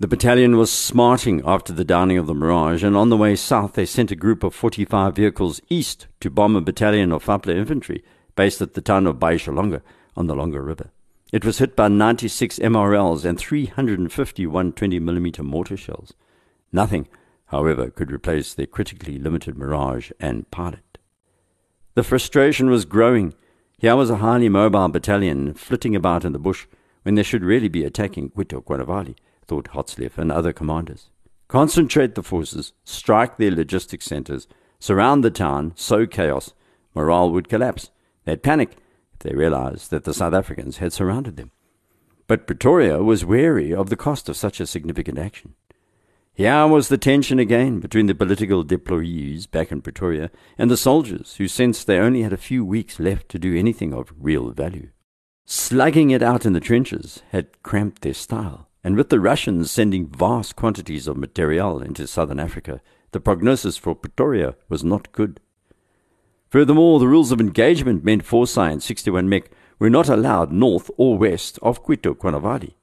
The 0.00 0.08
battalion 0.08 0.56
was 0.56 0.72
smarting 0.72 1.42
after 1.44 1.74
the 1.74 1.84
downing 1.84 2.16
of 2.16 2.26
the 2.26 2.32
Mirage, 2.32 2.82
and 2.82 2.96
on 2.96 3.10
the 3.10 3.18
way 3.18 3.36
south 3.36 3.74
they 3.74 3.84
sent 3.84 4.10
a 4.10 4.16
group 4.16 4.42
of 4.42 4.54
45 4.54 5.14
vehicles 5.14 5.60
east 5.68 6.06
to 6.20 6.30
bomb 6.30 6.56
a 6.56 6.62
battalion 6.62 7.12
of 7.12 7.22
Fapla 7.22 7.54
infantry 7.54 8.02
based 8.34 8.62
at 8.62 8.72
the 8.72 8.80
town 8.80 9.06
of 9.06 9.18
Baishalonga 9.18 9.82
on 10.16 10.26
the 10.26 10.34
Longa 10.34 10.62
River. 10.62 10.90
It 11.34 11.44
was 11.44 11.58
hit 11.58 11.76
by 11.76 11.88
96 11.88 12.58
MRLs 12.60 13.26
and 13.26 13.38
350 13.38 14.46
120mm 14.46 15.44
mortar 15.44 15.76
shells. 15.76 16.14
Nothing, 16.72 17.06
however, 17.48 17.90
could 17.90 18.10
replace 18.10 18.54
their 18.54 18.64
critically 18.64 19.18
limited 19.18 19.58
Mirage 19.58 20.12
and 20.18 20.50
pilot. 20.50 20.96
The 21.94 22.04
frustration 22.04 22.70
was 22.70 22.86
growing. 22.86 23.34
Here 23.76 23.96
was 23.96 24.08
a 24.08 24.16
highly 24.16 24.48
mobile 24.48 24.88
battalion 24.88 25.52
flitting 25.52 25.94
about 25.94 26.24
in 26.24 26.32
the 26.32 26.38
bush 26.38 26.66
when 27.02 27.16
they 27.16 27.22
should 27.22 27.44
really 27.44 27.68
be 27.68 27.84
attacking 27.84 28.30
Cuito 28.30 28.64
Cuanavale, 28.64 29.14
thought 29.50 29.70
Hartslief 29.70 30.16
and 30.16 30.30
other 30.30 30.52
commanders. 30.52 31.10
Concentrate 31.48 32.14
the 32.14 32.22
forces, 32.22 32.72
strike 32.84 33.36
their 33.36 33.50
logistics 33.50 34.04
centers, 34.06 34.46
surround 34.78 35.24
the 35.24 35.30
town, 35.30 35.72
sow 35.74 36.06
chaos. 36.06 36.54
Morale 36.94 37.32
would 37.32 37.48
collapse. 37.48 37.90
They'd 38.24 38.44
panic 38.44 38.76
if 39.12 39.18
they 39.18 39.34
realized 39.34 39.90
that 39.90 40.04
the 40.04 40.14
South 40.14 40.34
Africans 40.34 40.76
had 40.76 40.92
surrounded 40.92 41.36
them. 41.36 41.50
But 42.28 42.46
Pretoria 42.46 43.02
was 43.02 43.24
wary 43.24 43.74
of 43.74 43.90
the 43.90 43.96
cost 43.96 44.28
of 44.28 44.36
such 44.36 44.60
a 44.60 44.68
significant 44.68 45.18
action. 45.18 45.56
Here 46.32 46.68
was 46.68 46.86
the 46.86 46.96
tension 46.96 47.40
again 47.40 47.80
between 47.80 48.06
the 48.06 48.14
political 48.14 48.64
deployees 48.64 49.50
back 49.50 49.72
in 49.72 49.82
Pretoria 49.82 50.30
and 50.58 50.70
the 50.70 50.76
soldiers 50.76 51.34
who 51.38 51.48
sensed 51.48 51.88
they 51.88 51.98
only 51.98 52.22
had 52.22 52.32
a 52.32 52.46
few 52.48 52.64
weeks 52.64 53.00
left 53.00 53.28
to 53.30 53.38
do 53.40 53.58
anything 53.58 53.92
of 53.92 54.14
real 54.16 54.52
value. 54.52 54.90
Slugging 55.44 56.12
it 56.12 56.22
out 56.22 56.46
in 56.46 56.52
the 56.52 56.60
trenches 56.60 57.24
had 57.32 57.60
cramped 57.64 58.02
their 58.02 58.14
style, 58.14 58.69
and 58.82 58.96
with 58.96 59.10
the 59.10 59.20
Russians 59.20 59.70
sending 59.70 60.06
vast 60.06 60.56
quantities 60.56 61.06
of 61.06 61.16
material 61.16 61.82
into 61.82 62.06
southern 62.06 62.40
Africa, 62.40 62.80
the 63.12 63.20
prognosis 63.20 63.76
for 63.76 63.94
Pretoria 63.94 64.54
was 64.68 64.82
not 64.82 65.12
good. 65.12 65.40
Furthermore, 66.48 66.98
the 66.98 67.08
rules 67.08 67.30
of 67.30 67.40
engagement 67.40 68.04
meant 68.04 68.24
4SAI 68.24 68.72
and 68.72 68.82
61 68.82 69.28
Mech 69.28 69.50
were 69.78 69.90
not 69.90 70.08
allowed 70.08 70.52
north 70.52 70.90
or 70.96 71.18
west 71.18 71.58
of 71.62 71.84
Cuito 71.84 72.14
Cuanavale. 72.14 72.74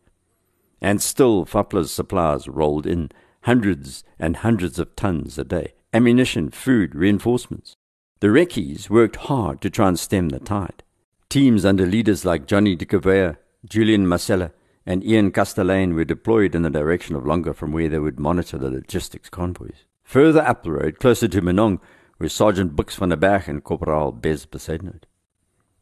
And 0.82 1.02
still 1.02 1.46
Fapla's 1.46 1.92
supplies 1.92 2.48
rolled 2.48 2.86
in, 2.86 3.12
hundreds 3.44 4.04
and 4.20 4.38
hundreds 4.38 4.78
of 4.78 4.96
tons 4.96 5.38
a 5.38 5.44
day 5.44 5.74
ammunition, 5.94 6.52
food, 6.52 6.94
reinforcements. 6.94 7.74
The 8.20 8.28
Recce's 8.28 8.90
worked 8.90 9.16
hard 9.16 9.62
to 9.62 9.70
try 9.70 9.88
and 9.88 9.98
stem 9.98 10.30
the 10.30 10.40
tide. 10.40 10.84
Teams 11.30 11.66
under 11.66 11.86
leaders 11.86 12.26
like 12.26 12.46
Johnny 12.46 12.76
de 12.76 12.86
Cavea, 12.86 13.38
Julian 13.66 14.06
Masella, 14.06 14.52
and 14.88 15.04
Ian 15.04 15.32
Castellane 15.32 15.94
were 15.96 16.06
deployed 16.06 16.56
in 16.56 16.62
the 16.62 16.70
direction 16.70 17.14
of 17.18 17.26
Longa 17.26 17.54
from 17.54 17.74
where 17.74 17.90
they 17.90 18.00
would 18.00 18.22
monitor 18.22 18.58
the 18.58 18.70
logistics 18.70 19.30
convoys. 19.30 19.84
Further 20.06 20.40
up 20.40 20.64
the 20.64 20.72
road, 20.72 20.98
closer 20.98 21.28
to 21.28 21.42
Menongue, 21.42 21.82
were 22.20 22.30
Sergeant 22.30 22.74
Bux 22.74 22.96
van 22.96 23.10
der 23.10 23.18
Berg 23.18 23.50
and 23.50 23.62
Corporal 23.62 24.14
Bez 24.14 24.46
Bezuidenhout. 24.46 25.04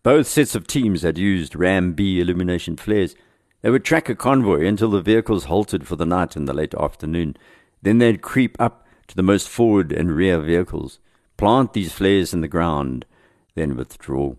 Both 0.02 0.26
sets 0.26 0.56
of 0.56 0.66
teams 0.66 1.04
had 1.04 1.20
used 1.20 1.56
Ram 1.56 1.94
B 1.94 2.20
illumination 2.20 2.78
flares. 2.78 3.16
They 3.62 3.70
would 3.70 3.86
track 3.86 4.10
a 4.10 4.16
convoy 4.16 4.66
until 4.66 4.90
the 4.90 5.02
vehicles 5.02 5.46
halted 5.46 5.86
for 5.86 5.96
the 5.96 6.06
night 6.06 6.36
in 6.36 6.46
the 6.46 6.54
late 6.54 6.74
afternoon. 6.74 7.38
Then 7.84 8.00
they'd 8.00 8.24
creep 8.24 8.60
up 8.60 8.88
to 9.08 9.16
the 9.16 9.22
most 9.22 9.48
forward 9.48 9.92
and 9.92 10.16
rear 10.16 10.40
vehicles, 10.40 11.00
plant 11.38 11.74
these 11.74 11.94
flares 11.94 12.34
in 12.34 12.42
the 12.42 12.48
ground, 12.48 13.06
then 13.54 13.76
withdraw. 13.76 14.34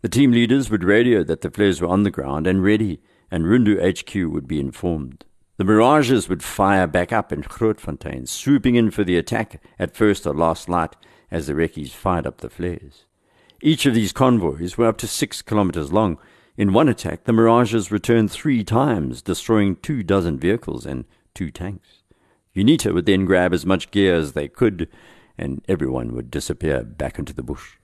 The 0.00 0.08
team 0.08 0.32
leaders 0.32 0.68
would 0.68 0.82
radio 0.82 1.22
that 1.22 1.42
the 1.42 1.50
flares 1.50 1.80
were 1.80 1.86
on 1.86 2.02
the 2.02 2.10
ground 2.10 2.48
and 2.48 2.64
ready, 2.64 3.00
and 3.32 3.46
Rundu 3.46 3.80
HQ 3.80 4.30
would 4.30 4.46
be 4.46 4.60
informed. 4.60 5.24
The 5.56 5.64
Mirages 5.64 6.28
would 6.28 6.44
fire 6.44 6.86
back 6.86 7.12
up 7.14 7.32
in 7.32 7.42
Grootfontein, 7.42 8.28
swooping 8.28 8.74
in 8.74 8.90
for 8.90 9.04
the 9.04 9.16
attack 9.16 9.62
at 9.78 9.96
first 9.96 10.26
or 10.26 10.34
last 10.34 10.68
light 10.68 10.96
as 11.30 11.46
the 11.46 11.54
Recce's 11.54 11.94
fired 11.94 12.26
up 12.26 12.42
the 12.42 12.50
flares. 12.50 13.06
Each 13.62 13.86
of 13.86 13.94
these 13.94 14.12
convoys 14.12 14.76
were 14.76 14.86
up 14.86 14.98
to 14.98 15.06
six 15.06 15.40
kilometers 15.40 15.92
long. 15.92 16.18
In 16.58 16.74
one 16.74 16.90
attack, 16.90 17.24
the 17.24 17.32
Mirages 17.32 17.90
returned 17.90 18.30
three 18.30 18.62
times, 18.64 19.22
destroying 19.22 19.76
two 19.76 20.02
dozen 20.02 20.38
vehicles 20.38 20.84
and 20.84 21.06
two 21.32 21.50
tanks. 21.50 22.02
UNITA 22.54 22.92
would 22.92 23.06
then 23.06 23.24
grab 23.24 23.54
as 23.54 23.64
much 23.64 23.90
gear 23.90 24.14
as 24.14 24.34
they 24.34 24.46
could, 24.46 24.88
and 25.38 25.64
everyone 25.68 26.14
would 26.14 26.30
disappear 26.30 26.84
back 26.84 27.18
into 27.18 27.32
the 27.32 27.42
bush. 27.42 27.76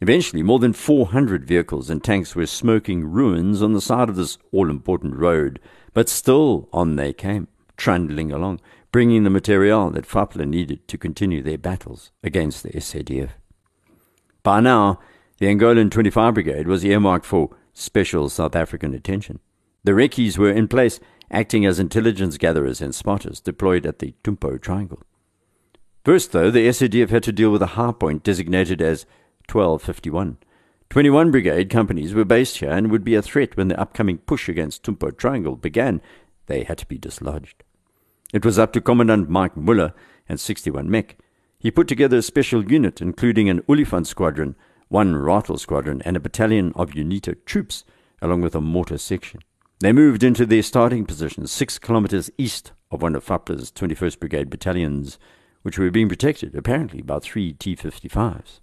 Eventually, 0.00 0.42
more 0.42 0.58
than 0.58 0.72
400 0.72 1.46
vehicles 1.46 1.88
and 1.88 2.02
tanks 2.02 2.34
were 2.34 2.46
smoking 2.46 3.04
ruins 3.04 3.62
on 3.62 3.72
the 3.72 3.80
side 3.80 4.08
of 4.08 4.16
this 4.16 4.38
all 4.52 4.68
important 4.68 5.16
road, 5.16 5.60
but 5.92 6.08
still 6.08 6.68
on 6.72 6.96
they 6.96 7.12
came, 7.12 7.48
trundling 7.76 8.32
along, 8.32 8.60
bringing 8.90 9.24
the 9.24 9.30
material 9.30 9.90
that 9.90 10.06
Fapla 10.06 10.46
needed 10.46 10.86
to 10.88 10.98
continue 10.98 11.42
their 11.42 11.58
battles 11.58 12.10
against 12.22 12.62
the 12.62 12.70
SADF. 12.70 13.30
By 14.42 14.60
now, 14.60 15.00
the 15.38 15.46
Angolan 15.46 15.90
25 15.90 16.34
Brigade 16.34 16.68
was 16.68 16.84
earmarked 16.84 17.26
for 17.26 17.56
special 17.72 18.28
South 18.28 18.54
African 18.54 18.94
attention. 18.94 19.40
The 19.84 19.94
Recces 19.94 20.38
were 20.38 20.52
in 20.52 20.68
place, 20.68 21.00
acting 21.30 21.64
as 21.66 21.78
intelligence 21.78 22.36
gatherers 22.36 22.80
and 22.80 22.94
spotters 22.94 23.40
deployed 23.40 23.86
at 23.86 23.98
the 23.98 24.14
Tumpo 24.22 24.60
Triangle. 24.60 25.02
First, 26.04 26.32
though, 26.32 26.50
the 26.50 26.68
SADF 26.68 27.10
had 27.10 27.22
to 27.22 27.32
deal 27.32 27.50
with 27.50 27.62
a 27.62 27.68
hardpoint 27.68 28.22
designated 28.22 28.82
as 28.82 29.06
1251. 29.48 30.38
21 30.90 31.30
Brigade 31.30 31.70
companies 31.70 32.14
were 32.14 32.24
based 32.24 32.58
here 32.58 32.70
and 32.70 32.90
would 32.90 33.04
be 33.04 33.14
a 33.14 33.22
threat 33.22 33.56
when 33.56 33.68
the 33.68 33.80
upcoming 33.80 34.18
push 34.18 34.48
against 34.48 34.82
Tumpo 34.82 35.16
Triangle 35.16 35.56
began. 35.56 36.00
They 36.46 36.64
had 36.64 36.78
to 36.78 36.86
be 36.86 36.98
dislodged. 36.98 37.64
It 38.32 38.44
was 38.44 38.58
up 38.58 38.72
to 38.72 38.80
Commandant 38.80 39.28
Mike 39.28 39.56
Muller 39.56 39.92
and 40.28 40.38
61 40.38 40.90
Mech. 40.90 41.16
He 41.58 41.70
put 41.70 41.88
together 41.88 42.18
a 42.18 42.22
special 42.22 42.70
unit, 42.70 43.00
including 43.00 43.48
an 43.48 43.62
Olifant 43.62 44.06
squadron, 44.06 44.54
one 44.88 45.14
Ratel 45.14 45.58
squadron, 45.58 46.02
and 46.04 46.16
a 46.16 46.20
battalion 46.20 46.72
of 46.76 46.90
UNITA 46.90 47.44
troops, 47.44 47.84
along 48.20 48.42
with 48.42 48.54
a 48.54 48.60
mortar 48.60 48.98
section. 48.98 49.40
They 49.80 49.92
moved 49.92 50.22
into 50.22 50.46
their 50.46 50.62
starting 50.62 51.04
positions 51.04 51.50
six 51.50 51.78
kilometers 51.78 52.30
east 52.38 52.72
of 52.90 53.02
one 53.02 53.14
of 53.14 53.24
Fapla's 53.24 53.70
21st 53.72 54.20
Brigade 54.20 54.50
battalions, 54.50 55.18
which 55.62 55.78
were 55.78 55.90
being 55.90 56.08
protected, 56.08 56.54
apparently, 56.54 57.02
by 57.02 57.18
three 57.18 57.52
T 57.52 57.74
55s. 57.74 58.60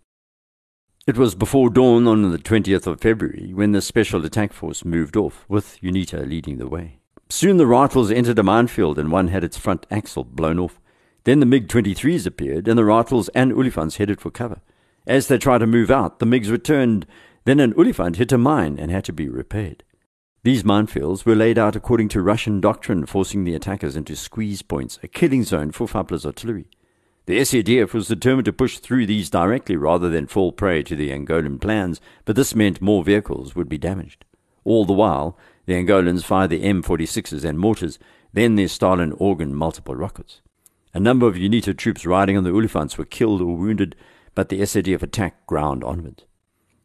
It 1.11 1.17
was 1.17 1.35
before 1.35 1.69
dawn 1.69 2.07
on 2.07 2.31
the 2.31 2.37
20th 2.37 2.87
of 2.87 3.01
February 3.01 3.51
when 3.53 3.73
the 3.73 3.81
Special 3.81 4.23
Attack 4.23 4.53
Force 4.53 4.85
moved 4.85 5.17
off, 5.17 5.43
with 5.49 5.77
UNITA 5.81 6.25
leading 6.25 6.57
the 6.57 6.69
way. 6.69 6.99
Soon 7.27 7.57
the 7.57 7.67
Ratels 7.67 8.09
entered 8.09 8.39
a 8.39 8.43
minefield 8.43 8.97
and 8.97 9.11
one 9.11 9.27
had 9.27 9.43
its 9.43 9.57
front 9.57 9.85
axle 9.91 10.23
blown 10.23 10.57
off. 10.57 10.79
Then 11.25 11.41
the 11.41 11.45
MiG 11.45 11.67
23s 11.67 12.25
appeared 12.25 12.65
and 12.69 12.77
the 12.77 12.85
Ratels 12.85 13.27
and 13.35 13.51
Olifants 13.51 13.97
headed 13.97 14.21
for 14.21 14.31
cover. 14.31 14.61
As 15.05 15.27
they 15.27 15.37
tried 15.37 15.57
to 15.57 15.67
move 15.67 15.91
out, 15.91 16.19
the 16.19 16.25
MiGs 16.25 16.49
returned. 16.49 17.05
Then 17.43 17.59
an 17.59 17.73
Olifant 17.73 18.15
hit 18.15 18.31
a 18.31 18.37
mine 18.37 18.79
and 18.79 18.89
had 18.89 19.03
to 19.03 19.11
be 19.11 19.27
repaired. 19.27 19.83
These 20.43 20.63
minefields 20.63 21.25
were 21.25 21.35
laid 21.35 21.57
out 21.57 21.75
according 21.75 22.07
to 22.09 22.21
Russian 22.21 22.61
doctrine, 22.61 23.05
forcing 23.05 23.43
the 23.43 23.53
attackers 23.53 23.97
into 23.97 24.15
squeeze 24.15 24.61
points, 24.61 24.97
a 25.03 25.09
killing 25.09 25.43
zone 25.43 25.71
for 25.71 25.89
Fapla's 25.89 26.25
artillery. 26.25 26.67
The 27.31 27.39
SADF 27.39 27.93
was 27.93 28.09
determined 28.09 28.43
to 28.43 28.51
push 28.51 28.79
through 28.79 29.05
these 29.05 29.29
directly 29.29 29.77
rather 29.77 30.09
than 30.09 30.27
fall 30.27 30.51
prey 30.51 30.83
to 30.83 30.97
the 30.97 31.11
Angolan 31.11 31.61
plans, 31.61 32.01
but 32.25 32.35
this 32.35 32.53
meant 32.53 32.81
more 32.81 33.05
vehicles 33.05 33.55
would 33.55 33.69
be 33.69 33.77
damaged. 33.77 34.25
All 34.65 34.83
the 34.83 34.91
while, 34.91 35.37
the 35.65 35.75
Angolans 35.75 36.25
fired 36.25 36.49
the 36.49 36.61
M46s 36.61 37.45
and 37.45 37.57
mortars, 37.57 37.99
then 38.33 38.55
their 38.55 38.67
Stalin 38.67 39.13
organ 39.13 39.55
multiple 39.55 39.95
rockets. 39.95 40.41
A 40.93 40.99
number 40.99 41.25
of 41.25 41.35
UNITA 41.35 41.77
troops 41.77 42.05
riding 42.05 42.35
on 42.35 42.43
the 42.43 42.49
Olifants 42.49 42.97
were 42.97 43.05
killed 43.05 43.41
or 43.41 43.55
wounded, 43.55 43.95
but 44.35 44.49
the 44.49 44.59
SADF 44.59 45.01
attack 45.01 45.47
ground 45.47 45.85
onward. 45.85 46.23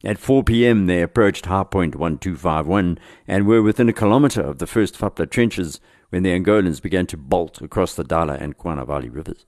At 0.04 0.16
4 0.16 0.44
p.m., 0.44 0.86
they 0.86 1.02
approached 1.02 1.46
Hardpoint 1.46 1.96
1251 1.96 3.00
and 3.26 3.48
were 3.48 3.62
within 3.62 3.88
a 3.88 3.92
kilometre 3.92 4.42
of 4.42 4.58
the 4.58 4.68
first 4.68 4.96
Fapla 4.96 5.28
trenches 5.28 5.80
when 6.10 6.22
the 6.22 6.30
Angolans 6.30 6.80
began 6.80 7.08
to 7.08 7.16
bolt 7.16 7.60
across 7.60 7.96
the 7.96 8.04
Dala 8.04 8.34
and 8.34 8.56
Cuanavale 8.56 9.12
rivers. 9.12 9.44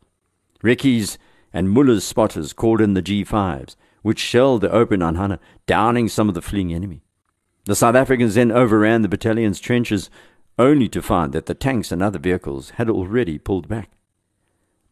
Recce's 0.63 1.19
and 1.53 1.71
Muller's 1.71 2.05
spotters 2.05 2.53
called 2.53 2.81
in 2.81 2.95
the 2.95 3.03
G5s, 3.03 3.77
which 4.03 4.19
shelled 4.19 4.61
the 4.61 4.71
open 4.71 5.01
Anhana, 5.01 5.39
downing 5.67 6.09
some 6.09 6.29
of 6.29 6.35
the 6.35 6.43
fleeing 6.43 6.73
enemy. 6.73 7.03
The 7.65 7.77
South 7.77 7.95
Africans 7.95 8.35
then 8.35 8.51
overran 8.51 9.03
the 9.03 9.09
battalion's 9.09 9.61
trenches, 9.61 10.11
only 10.59 10.89
to 10.89 11.03
find 11.03 11.33
that 11.33 11.47
the 11.47 11.55
tanks 11.55 11.93
and 11.93 12.03
other 12.03 12.19
vehicles 12.19 12.71
had 12.71 12.91
already 12.91 13.39
pulled 13.39 13.69
back. 13.69 13.91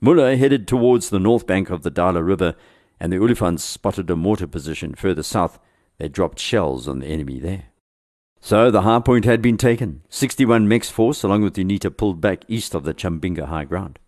Muller 0.00 0.36
headed 0.36 0.68
towards 0.68 1.10
the 1.10 1.18
north 1.18 1.46
bank 1.46 1.70
of 1.70 1.82
the 1.82 1.90
Dala 1.90 2.22
River, 2.22 2.54
and 3.00 3.12
the 3.12 3.16
Olifants 3.16 3.60
spotted 3.60 4.10
a 4.10 4.16
mortar 4.16 4.46
position 4.46 4.94
further 4.94 5.22
south. 5.22 5.58
They 5.98 6.08
dropped 6.08 6.38
shells 6.38 6.86
on 6.86 7.00
the 7.00 7.06
enemy 7.06 7.40
there. 7.40 7.64
So 8.40 8.70
the 8.70 8.82
high 8.82 9.00
point 9.00 9.24
had 9.24 9.42
been 9.42 9.56
taken. 9.56 10.02
61 10.10 10.68
Mech's 10.68 10.90
force, 10.90 11.22
along 11.22 11.42
with 11.42 11.54
UNITA, 11.56 11.96
pulled 11.96 12.20
back 12.20 12.44
east 12.48 12.74
of 12.74 12.84
the 12.84 12.94
Chambinga 12.94 13.46
high 13.46 13.64
ground. 13.64 13.98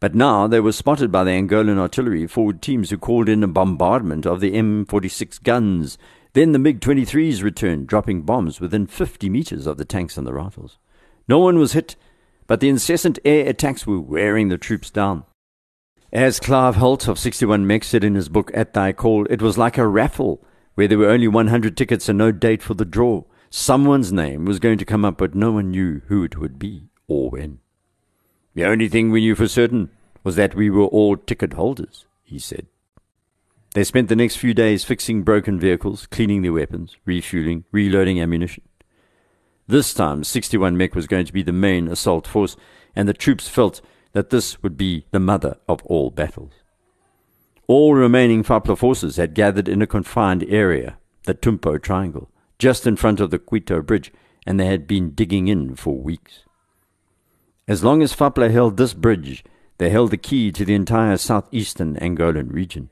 But 0.00 0.14
now 0.14 0.46
they 0.46 0.60
were 0.60 0.72
spotted 0.72 1.12
by 1.12 1.24
the 1.24 1.30
Angolan 1.30 1.78
artillery 1.78 2.26
forward 2.26 2.62
teams 2.62 2.90
who 2.90 2.98
called 2.98 3.28
in 3.28 3.44
a 3.44 3.48
bombardment 3.48 4.26
of 4.26 4.40
the 4.40 4.52
M46 4.52 5.42
guns 5.42 5.98
then 6.32 6.52
the 6.52 6.58
MiG 6.60 6.80
23s 6.80 7.42
returned, 7.42 7.88
dropping 7.88 8.22
bombs 8.22 8.60
within 8.60 8.86
50 8.86 9.28
meters 9.28 9.66
of 9.66 9.78
the 9.78 9.84
tanks 9.84 10.16
and 10.16 10.26
the 10.26 10.32
Ratels. 10.32 10.78
No 11.26 11.40
one 11.40 11.58
was 11.58 11.72
hit, 11.72 11.96
but 12.46 12.60
the 12.60 12.68
incessant 12.68 13.18
air 13.24 13.48
attacks 13.48 13.86
were 13.86 14.00
wearing 14.00 14.48
the 14.48 14.58
troops 14.58 14.90
down. 14.90 15.24
As 16.12 16.40
Clive 16.40 16.76
Holt 16.76 17.08
of 17.08 17.18
61 17.18 17.66
Mech 17.66 17.84
said 17.84 18.04
in 18.04 18.14
his 18.14 18.28
book 18.28 18.50
At 18.54 18.74
Thy 18.74 18.92
Call, 18.92 19.26
it 19.26 19.42
was 19.42 19.58
like 19.58 19.76
a 19.76 19.86
raffle 19.86 20.44
where 20.74 20.86
there 20.86 20.98
were 20.98 21.10
only 21.10 21.28
100 21.28 21.76
tickets 21.76 22.08
and 22.08 22.18
no 22.18 22.30
date 22.30 22.62
for 22.62 22.74
the 22.74 22.84
draw. 22.84 23.24
Someone's 23.50 24.12
name 24.12 24.44
was 24.44 24.60
going 24.60 24.78
to 24.78 24.84
come 24.84 25.04
up, 25.04 25.18
but 25.18 25.34
no 25.34 25.52
one 25.52 25.70
knew 25.70 26.02
who 26.06 26.22
it 26.22 26.36
would 26.38 26.58
be 26.58 26.90
or 27.08 27.30
when. 27.30 27.58
The 28.60 28.66
only 28.66 28.88
thing 28.88 29.10
we 29.10 29.22
knew 29.22 29.34
for 29.34 29.48
certain 29.48 29.88
was 30.22 30.36
that 30.36 30.54
we 30.54 30.68
were 30.68 30.84
all 30.84 31.16
ticket 31.16 31.54
holders, 31.54 32.04
he 32.22 32.38
said. 32.38 32.66
They 33.74 33.84
spent 33.84 34.10
the 34.10 34.16
next 34.16 34.36
few 34.36 34.52
days 34.52 34.84
fixing 34.84 35.22
broken 35.22 35.58
vehicles, 35.58 36.06
cleaning 36.06 36.42
their 36.42 36.52
weapons, 36.52 36.94
refueling, 37.06 37.64
reloading 37.72 38.20
ammunition. 38.20 38.64
This 39.66 39.94
time, 39.94 40.24
61 40.24 40.76
Mech 40.76 40.94
was 40.94 41.06
going 41.06 41.24
to 41.24 41.32
be 41.32 41.42
the 41.42 41.52
main 41.52 41.88
assault 41.88 42.26
force, 42.26 42.54
and 42.94 43.08
the 43.08 43.14
troops 43.14 43.48
felt 43.48 43.80
that 44.12 44.28
this 44.28 44.62
would 44.62 44.76
be 44.76 45.06
the 45.10 45.20
mother 45.20 45.56
of 45.66 45.82
all 45.86 46.10
battles. 46.10 46.52
All 47.66 47.94
remaining 47.94 48.44
Fapla 48.44 48.76
forces 48.76 49.16
had 49.16 49.32
gathered 49.32 49.70
in 49.70 49.80
a 49.80 49.86
confined 49.86 50.44
area, 50.50 50.98
the 51.24 51.32
Tumpo 51.32 51.80
Triangle, 51.80 52.30
just 52.58 52.86
in 52.86 52.96
front 52.96 53.20
of 53.20 53.30
the 53.30 53.38
Cuito 53.38 53.80
Bridge, 53.80 54.12
and 54.46 54.60
they 54.60 54.66
had 54.66 54.86
been 54.86 55.14
digging 55.14 55.48
in 55.48 55.76
for 55.76 55.96
weeks. 55.96 56.40
As 57.70 57.84
long 57.84 58.02
as 58.02 58.12
Fapla 58.12 58.50
held 58.50 58.76
this 58.76 58.94
bridge, 58.94 59.44
they 59.78 59.90
held 59.90 60.10
the 60.10 60.16
key 60.16 60.50
to 60.50 60.64
the 60.64 60.74
entire 60.74 61.16
southeastern 61.16 61.94
Angolan 62.00 62.52
region. 62.52 62.90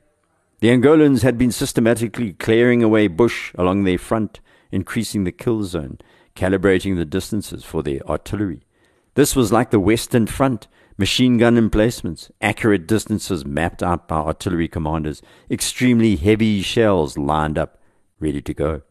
The 0.61 0.69
Angolans 0.69 1.21
had 1.21 1.37
been 1.37 1.51
systematically 1.51 2.31
clearing 2.31 2.81
away 2.81 3.07
bush 3.07 3.51
along 3.55 3.83
their 3.83 3.97
front, 3.97 4.39
increasing 4.71 5.25
the 5.25 5.33
kill 5.33 5.63
zone, 5.63 5.97
calibrating 6.33 6.95
the 6.95 7.03
distances 7.03 7.65
for 7.65 7.83
their 7.83 7.99
artillery. 8.09 8.61
This 9.15 9.35
was 9.35 9.51
like 9.51 9.71
the 9.71 9.81
Western 9.81 10.27
Front, 10.27 10.69
machine 10.97 11.37
gun 11.37 11.57
emplacements, 11.57 12.31
accurate 12.39 12.87
distances 12.87 13.45
mapped 13.45 13.83
out 13.83 14.07
by 14.07 14.19
artillery 14.19 14.69
commanders, 14.69 15.21
extremely 15.51 16.15
heavy 16.15 16.61
shells 16.61 17.17
lined 17.17 17.57
up, 17.57 17.81
ready 18.21 18.41
to 18.41 18.53
go. 18.53 18.81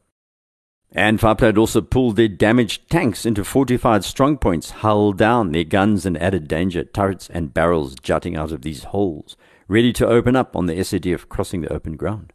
And 0.92 1.18
Fapla 1.18 1.42
had 1.42 1.59
also 1.59 1.83
pulled 1.83 2.16
their 2.16 2.29
damaged 2.29 2.88
tanks 2.90 3.27
into 3.27 3.44
fortified 3.44 4.03
strongpoints, 4.03 4.70
hull 4.70 5.12
down, 5.12 5.53
their 5.53 5.64
guns 5.64 6.07
and 6.07 6.16
added 6.20 6.48
danger, 6.48 6.83
turrets 6.83 7.29
and 7.29 7.53
barrels 7.53 7.94
jutting 8.03 8.37
out 8.37 8.53
of 8.53 8.62
these 8.62 8.85
holes, 8.85 9.37
ready 9.68 9.92
to 9.92 10.07
open 10.07 10.35
up 10.35 10.57
on 10.57 10.66
the 10.66 10.74
SADF 10.74 11.29
crossing 11.29 11.61
the 11.61 11.72
open 11.72 11.96
ground. 11.96 12.33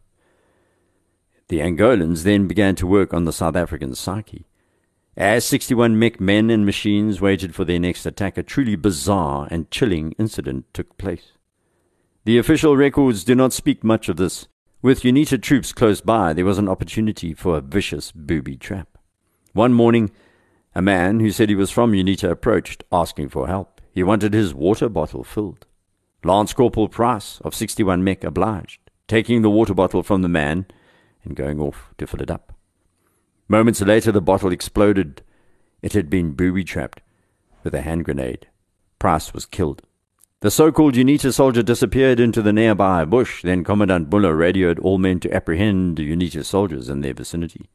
The 1.47 1.59
Angolans 1.59 2.23
then 2.23 2.47
began 2.47 2.75
to 2.75 2.87
work 2.87 3.13
on 3.13 3.25
the 3.25 3.33
South 3.33 3.55
African 3.55 3.95
psyche. 3.95 4.45
As 5.17 5.45
61 5.45 5.99
Mech 5.99 6.19
men 6.19 6.49
and 6.49 6.65
machines 6.65 7.21
waited 7.21 7.53
for 7.53 7.65
their 7.65 7.79
next 7.79 8.05
attack, 8.05 8.37
a 8.37 8.43
truly 8.43 8.75
bizarre 8.75 9.47
and 9.51 9.69
chilling 9.69 10.13
incident 10.13 10.65
took 10.73 10.97
place. 10.97 11.33
The 12.25 12.37
official 12.37 12.77
records 12.77 13.23
do 13.23 13.35
not 13.35 13.53
speak 13.53 13.83
much 13.83 14.09
of 14.09 14.17
this. 14.17 14.47
With 14.83 15.03
UNITA 15.03 15.41
troops 15.41 15.71
close 15.71 16.01
by, 16.01 16.33
there 16.33 16.43
was 16.43 16.57
an 16.57 16.67
opportunity 16.67 17.33
for 17.33 17.55
a 17.55 17.61
vicious 17.61 18.11
booby 18.11 18.57
trap. 18.57 18.97
One 19.53 19.73
morning, 19.73 20.11
a 20.75 20.81
man 20.81 21.21
who 21.21 21.31
said 21.31 21.47
he 21.47 21.55
was 21.55 21.71
from 21.71 21.93
UNITA 21.93 22.29
approached, 22.29 22.83
asking 22.91 23.29
for 23.29 23.47
help. 23.47 23.79
He 23.93 24.03
wanted 24.03 24.33
his 24.33 24.53
water 24.53 24.89
bottle 24.89 25.23
filled. 25.23 25.65
Lance 26.25 26.51
Corporal 26.51 26.89
Price 26.89 27.39
of 27.45 27.55
61 27.55 28.03
Mech 28.03 28.25
obliged, 28.25 28.81
taking 29.07 29.41
the 29.41 29.49
water 29.49 29.73
bottle 29.73 30.03
from 30.03 30.21
the 30.21 30.27
man 30.27 30.65
and 31.23 31.37
going 31.37 31.61
off 31.61 31.93
to 31.97 32.05
fill 32.05 32.21
it 32.21 32.29
up. 32.29 32.51
Moments 33.47 33.79
later, 33.79 34.11
the 34.11 34.19
bottle 34.19 34.51
exploded. 34.51 35.21
It 35.81 35.93
had 35.93 36.09
been 36.09 36.33
booby 36.33 36.65
trapped 36.65 36.99
with 37.63 37.73
a 37.73 37.83
hand 37.83 38.03
grenade. 38.03 38.47
Price 38.99 39.33
was 39.33 39.45
killed. 39.45 39.83
The 40.43 40.51
so-called 40.51 40.95
UNITA 40.95 41.33
soldier 41.33 41.63
disappeared 41.63 42.19
into 42.19 42.41
the 42.41 42.51
nearby 42.51 43.05
bush. 43.05 43.43
Then 43.43 43.63
Commandant 43.63 44.09
Buller 44.09 44.35
radioed 44.35 44.77
all 44.79 44.97
men 44.97 45.21
to 45.21 45.33
apprehend 45.33 45.99
UNITA 45.99 46.43
soldiers 46.43 46.89
in 46.89 46.99
their 46.99 47.13
vicinity. 47.13 47.69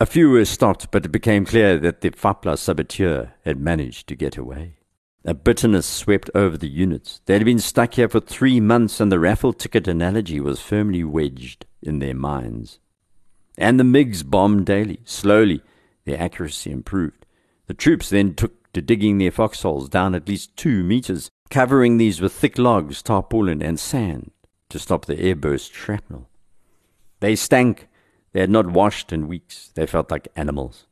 A 0.00 0.06
few 0.06 0.30
were 0.30 0.46
stopped, 0.46 0.90
but 0.90 1.04
it 1.04 1.10
became 1.10 1.44
clear 1.44 1.76
that 1.78 2.00
the 2.00 2.08
Fapla 2.08 2.56
saboteur 2.56 3.34
had 3.44 3.60
managed 3.60 4.06
to 4.06 4.14
get 4.14 4.38
away. 4.38 4.78
A 5.26 5.34
bitterness 5.34 5.84
swept 5.84 6.30
over 6.34 6.56
the 6.56 6.70
units. 6.70 7.20
They 7.26 7.34
had 7.34 7.44
been 7.44 7.58
stuck 7.58 7.92
here 7.92 8.08
for 8.08 8.20
three 8.20 8.60
months, 8.60 8.98
and 8.98 9.12
the 9.12 9.20
raffle 9.20 9.52
ticket 9.52 9.86
analogy 9.86 10.40
was 10.40 10.58
firmly 10.58 11.04
wedged 11.04 11.66
in 11.82 11.98
their 11.98 12.14
minds. 12.14 12.78
And 13.58 13.78
the 13.78 13.84
MiGs 13.84 14.24
bombed 14.24 14.64
daily. 14.64 15.00
Slowly, 15.04 15.60
their 16.06 16.18
accuracy 16.18 16.70
improved. 16.70 17.26
The 17.66 17.74
troops 17.74 18.08
then 18.08 18.32
took 18.32 18.72
to 18.72 18.80
digging 18.80 19.18
their 19.18 19.30
foxholes 19.30 19.90
down 19.90 20.14
at 20.14 20.28
least 20.28 20.56
two 20.56 20.82
meters. 20.82 21.30
Covering 21.50 21.96
these 21.96 22.20
with 22.20 22.32
thick 22.32 22.58
logs, 22.58 23.02
tarpaulin, 23.02 23.62
and 23.62 23.78
sand 23.78 24.30
to 24.68 24.78
stop 24.78 25.04
the 25.04 25.16
airburst 25.16 25.72
shrapnel. 25.72 26.28
They 27.20 27.36
stank. 27.36 27.88
They 28.32 28.40
had 28.40 28.50
not 28.50 28.70
washed 28.70 29.12
in 29.12 29.28
weeks. 29.28 29.70
They 29.74 29.86
felt 29.86 30.10
like 30.10 30.28
animals. 30.36 30.86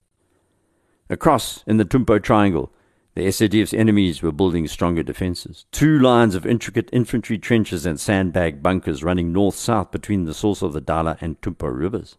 Across 1.10 1.64
in 1.66 1.76
the 1.76 1.84
Tumpo 1.84 2.22
Triangle, 2.22 2.72
the 3.14 3.26
SADF's 3.26 3.74
enemies 3.74 4.22
were 4.22 4.32
building 4.32 4.66
stronger 4.66 5.02
defenses. 5.02 5.66
Two 5.70 5.98
lines 5.98 6.34
of 6.34 6.46
intricate 6.46 6.88
infantry 6.92 7.38
trenches 7.38 7.86
and 7.86 8.00
sandbag 8.00 8.62
bunkers 8.62 9.04
running 9.04 9.32
north 9.32 9.54
south 9.54 9.92
between 9.92 10.24
the 10.24 10.34
source 10.34 10.62
of 10.62 10.72
the 10.72 10.80
Dala 10.80 11.16
and 11.20 11.40
Tumpo 11.40 11.68
rivers. 11.68 12.16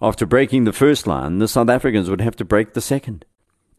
After 0.00 0.26
breaking 0.26 0.64
the 0.64 0.72
first 0.72 1.06
line, 1.06 1.38
the 1.38 1.48
South 1.48 1.70
Africans 1.70 2.10
would 2.10 2.20
have 2.20 2.36
to 2.36 2.44
break 2.44 2.74
the 2.74 2.80
second. 2.80 3.24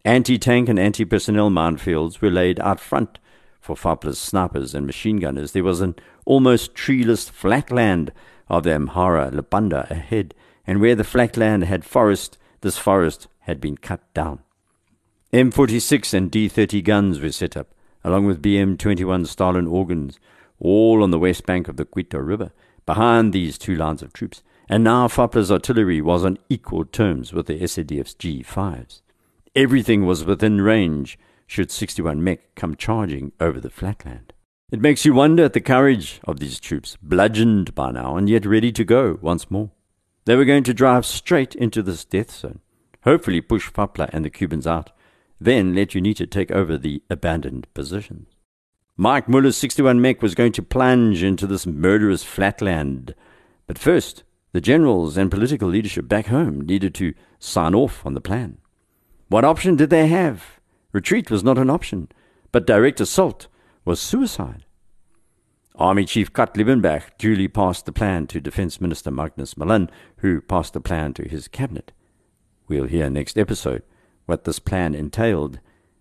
Anti 0.03 0.37
tank 0.37 0.67
and 0.67 0.79
anti 0.79 1.05
personnel 1.05 1.49
minefields 1.49 2.19
were 2.19 2.31
laid 2.31 2.59
out 2.59 2.79
front 2.79 3.19
for 3.65 3.75
Fapla's 3.75 4.19
snipers 4.19 4.75
and 4.75 4.85
machine 4.85 5.17
gunners. 5.17 5.51
There 5.51 5.63
was 5.63 5.81
an 5.81 5.95
almost 6.23 6.75
treeless 6.75 7.29
flatland 7.29 8.13
of 8.47 8.61
the 8.61 8.69
Anhara 8.69 9.31
Lipanda 9.31 9.89
ahead, 9.89 10.35
and 10.67 10.79
where 10.79 10.93
the 10.93 11.03
flatland 11.03 11.63
had 11.63 11.83
forest, 11.83 12.37
this 12.61 12.77
forest 12.77 13.27
had 13.39 13.59
been 13.59 13.75
cut 13.75 14.01
down. 14.13 14.39
M46 15.33 16.13
and 16.13 16.31
D30 16.31 16.83
guns 16.83 17.19
were 17.19 17.31
set 17.31 17.57
up, 17.57 17.73
along 18.03 18.25
with 18.25 18.43
BM21 18.43 19.25
Stalin 19.25 19.65
organs, 19.65 20.19
all 20.59 21.01
on 21.01 21.09
the 21.09 21.17
west 21.17 21.47
bank 21.47 21.67
of 21.67 21.75
the 21.75 21.85
Cuito 21.85 22.23
River, 22.23 22.51
behind 22.85 23.33
these 23.33 23.57
two 23.57 23.75
lines 23.75 24.03
of 24.03 24.13
troops. 24.13 24.43
And 24.69 24.83
now 24.83 25.07
Fapla's 25.07 25.51
artillery 25.51 26.01
was 26.01 26.23
on 26.23 26.37
equal 26.49 26.85
terms 26.85 27.33
with 27.33 27.47
the 27.47 27.59
SADF's 27.59 28.13
G5s. 28.13 29.01
Everything 29.55 30.05
was 30.05 30.23
within 30.23 30.61
range 30.61 31.17
should 31.47 31.71
61 31.71 32.23
Mech 32.23 32.55
come 32.55 32.75
charging 32.75 33.31
over 33.39 33.59
the 33.59 33.69
flatland. 33.69 34.33
It 34.71 34.81
makes 34.81 35.05
you 35.05 35.13
wonder 35.13 35.43
at 35.43 35.53
the 35.53 35.61
courage 35.61 36.19
of 36.25 36.39
these 36.39 36.59
troops, 36.59 36.97
bludgeoned 37.01 37.75
by 37.75 37.91
now 37.91 38.17
and 38.17 38.27
yet 38.27 38.45
ready 38.45 38.71
to 38.71 38.83
go 38.83 39.19
once 39.21 39.51
more. 39.51 39.71
They 40.25 40.35
were 40.35 40.45
going 40.45 40.63
to 40.63 40.73
drive 40.73 41.05
straight 41.05 41.53
into 41.53 41.83
this 41.83 42.03
death 42.03 42.31
zone, 42.31 42.59
hopefully 43.03 43.41
push 43.41 43.71
Fapla 43.71 44.09
and 44.11 44.25
the 44.25 44.29
Cubans 44.31 44.65
out, 44.65 44.91
then 45.39 45.75
let 45.75 45.89
UNITA 45.89 46.31
take 46.31 46.51
over 46.51 46.77
the 46.77 47.03
abandoned 47.09 47.67
positions. 47.73 48.29
Mike 48.97 49.27
Muller's 49.27 49.57
61 49.57 50.01
Mech 50.01 50.21
was 50.21 50.35
going 50.35 50.53
to 50.53 50.63
plunge 50.63 51.21
into 51.21 51.45
this 51.45 51.67
murderous 51.67 52.23
flatland, 52.23 53.13
but 53.67 53.77
first, 53.77 54.23
the 54.51 54.61
generals 54.61 55.17
and 55.17 55.29
political 55.29 55.67
leadership 55.67 56.07
back 56.07 56.27
home 56.27 56.61
needed 56.61 56.95
to 56.95 57.13
sign 57.39 57.75
off 57.75 58.05
on 58.05 58.13
the 58.13 58.21
plan. 58.21 58.57
What 59.27 59.43
option 59.43 59.75
did 59.75 59.89
they 59.89 60.07
have? 60.07 60.54
Retreat 60.95 61.29
was 61.29 61.43
not 61.43 61.57
an 61.57 61.69
option, 61.69 62.07
but 62.53 62.65
direct 62.65 63.01
assault 63.01 63.47
was 63.83 63.99
suicide. 63.99 64.63
Army 65.75 66.05
Chief 66.05 66.31
Liebenberg 66.31 67.03
duly 67.17 67.49
passed 67.49 67.85
the 67.85 67.91
plan 67.91 68.27
to 68.27 68.39
Defence 68.39 68.79
Minister 68.79 69.11
Magnus 69.11 69.57
Malan, 69.57 69.89
who 70.19 70.39
passed 70.39 70.71
the 70.71 70.79
plan 70.79 71.13
to 71.15 71.27
his 71.27 71.49
cabinet. 71.49 71.91
We'll 72.69 72.85
hear 72.85 73.09
next 73.09 73.37
episode 73.37 73.83
what 74.25 74.45
this 74.45 74.59
plan 74.59 74.95
entailed 74.95 75.59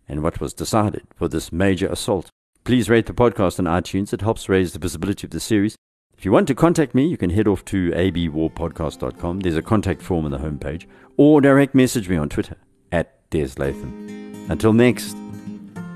and 0.08 0.22
what 0.22 0.40
was 0.40 0.54
decided 0.54 1.02
for 1.16 1.26
this 1.26 1.50
major 1.50 1.88
assault. 1.88 2.30
Please 2.62 2.88
rate 2.88 3.06
the 3.06 3.12
podcast 3.12 3.58
on 3.58 3.64
iTunes. 3.64 4.12
It 4.12 4.20
helps 4.20 4.48
raise 4.48 4.74
the 4.74 4.78
visibility 4.78 5.26
of 5.26 5.32
the 5.32 5.40
series. 5.40 5.74
If 6.16 6.24
you 6.24 6.30
want 6.30 6.46
to 6.46 6.54
contact 6.54 6.94
me, 6.94 7.08
you 7.08 7.16
can 7.16 7.30
head 7.30 7.48
off 7.48 7.64
to 7.64 7.90
abwarpodcast.com. 7.90 9.40
There's 9.40 9.56
a 9.56 9.60
contact 9.60 10.02
form 10.02 10.24
on 10.24 10.30
the 10.30 10.38
homepage, 10.38 10.86
or 11.16 11.40
direct 11.40 11.74
message 11.74 12.08
me 12.08 12.16
on 12.16 12.28
Twitter 12.28 12.58
at 12.92 13.28
Des 13.30 13.50
Latham. 13.58 14.23
Until 14.48 14.72
next, 14.72 15.16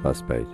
Busbait. 0.02 0.46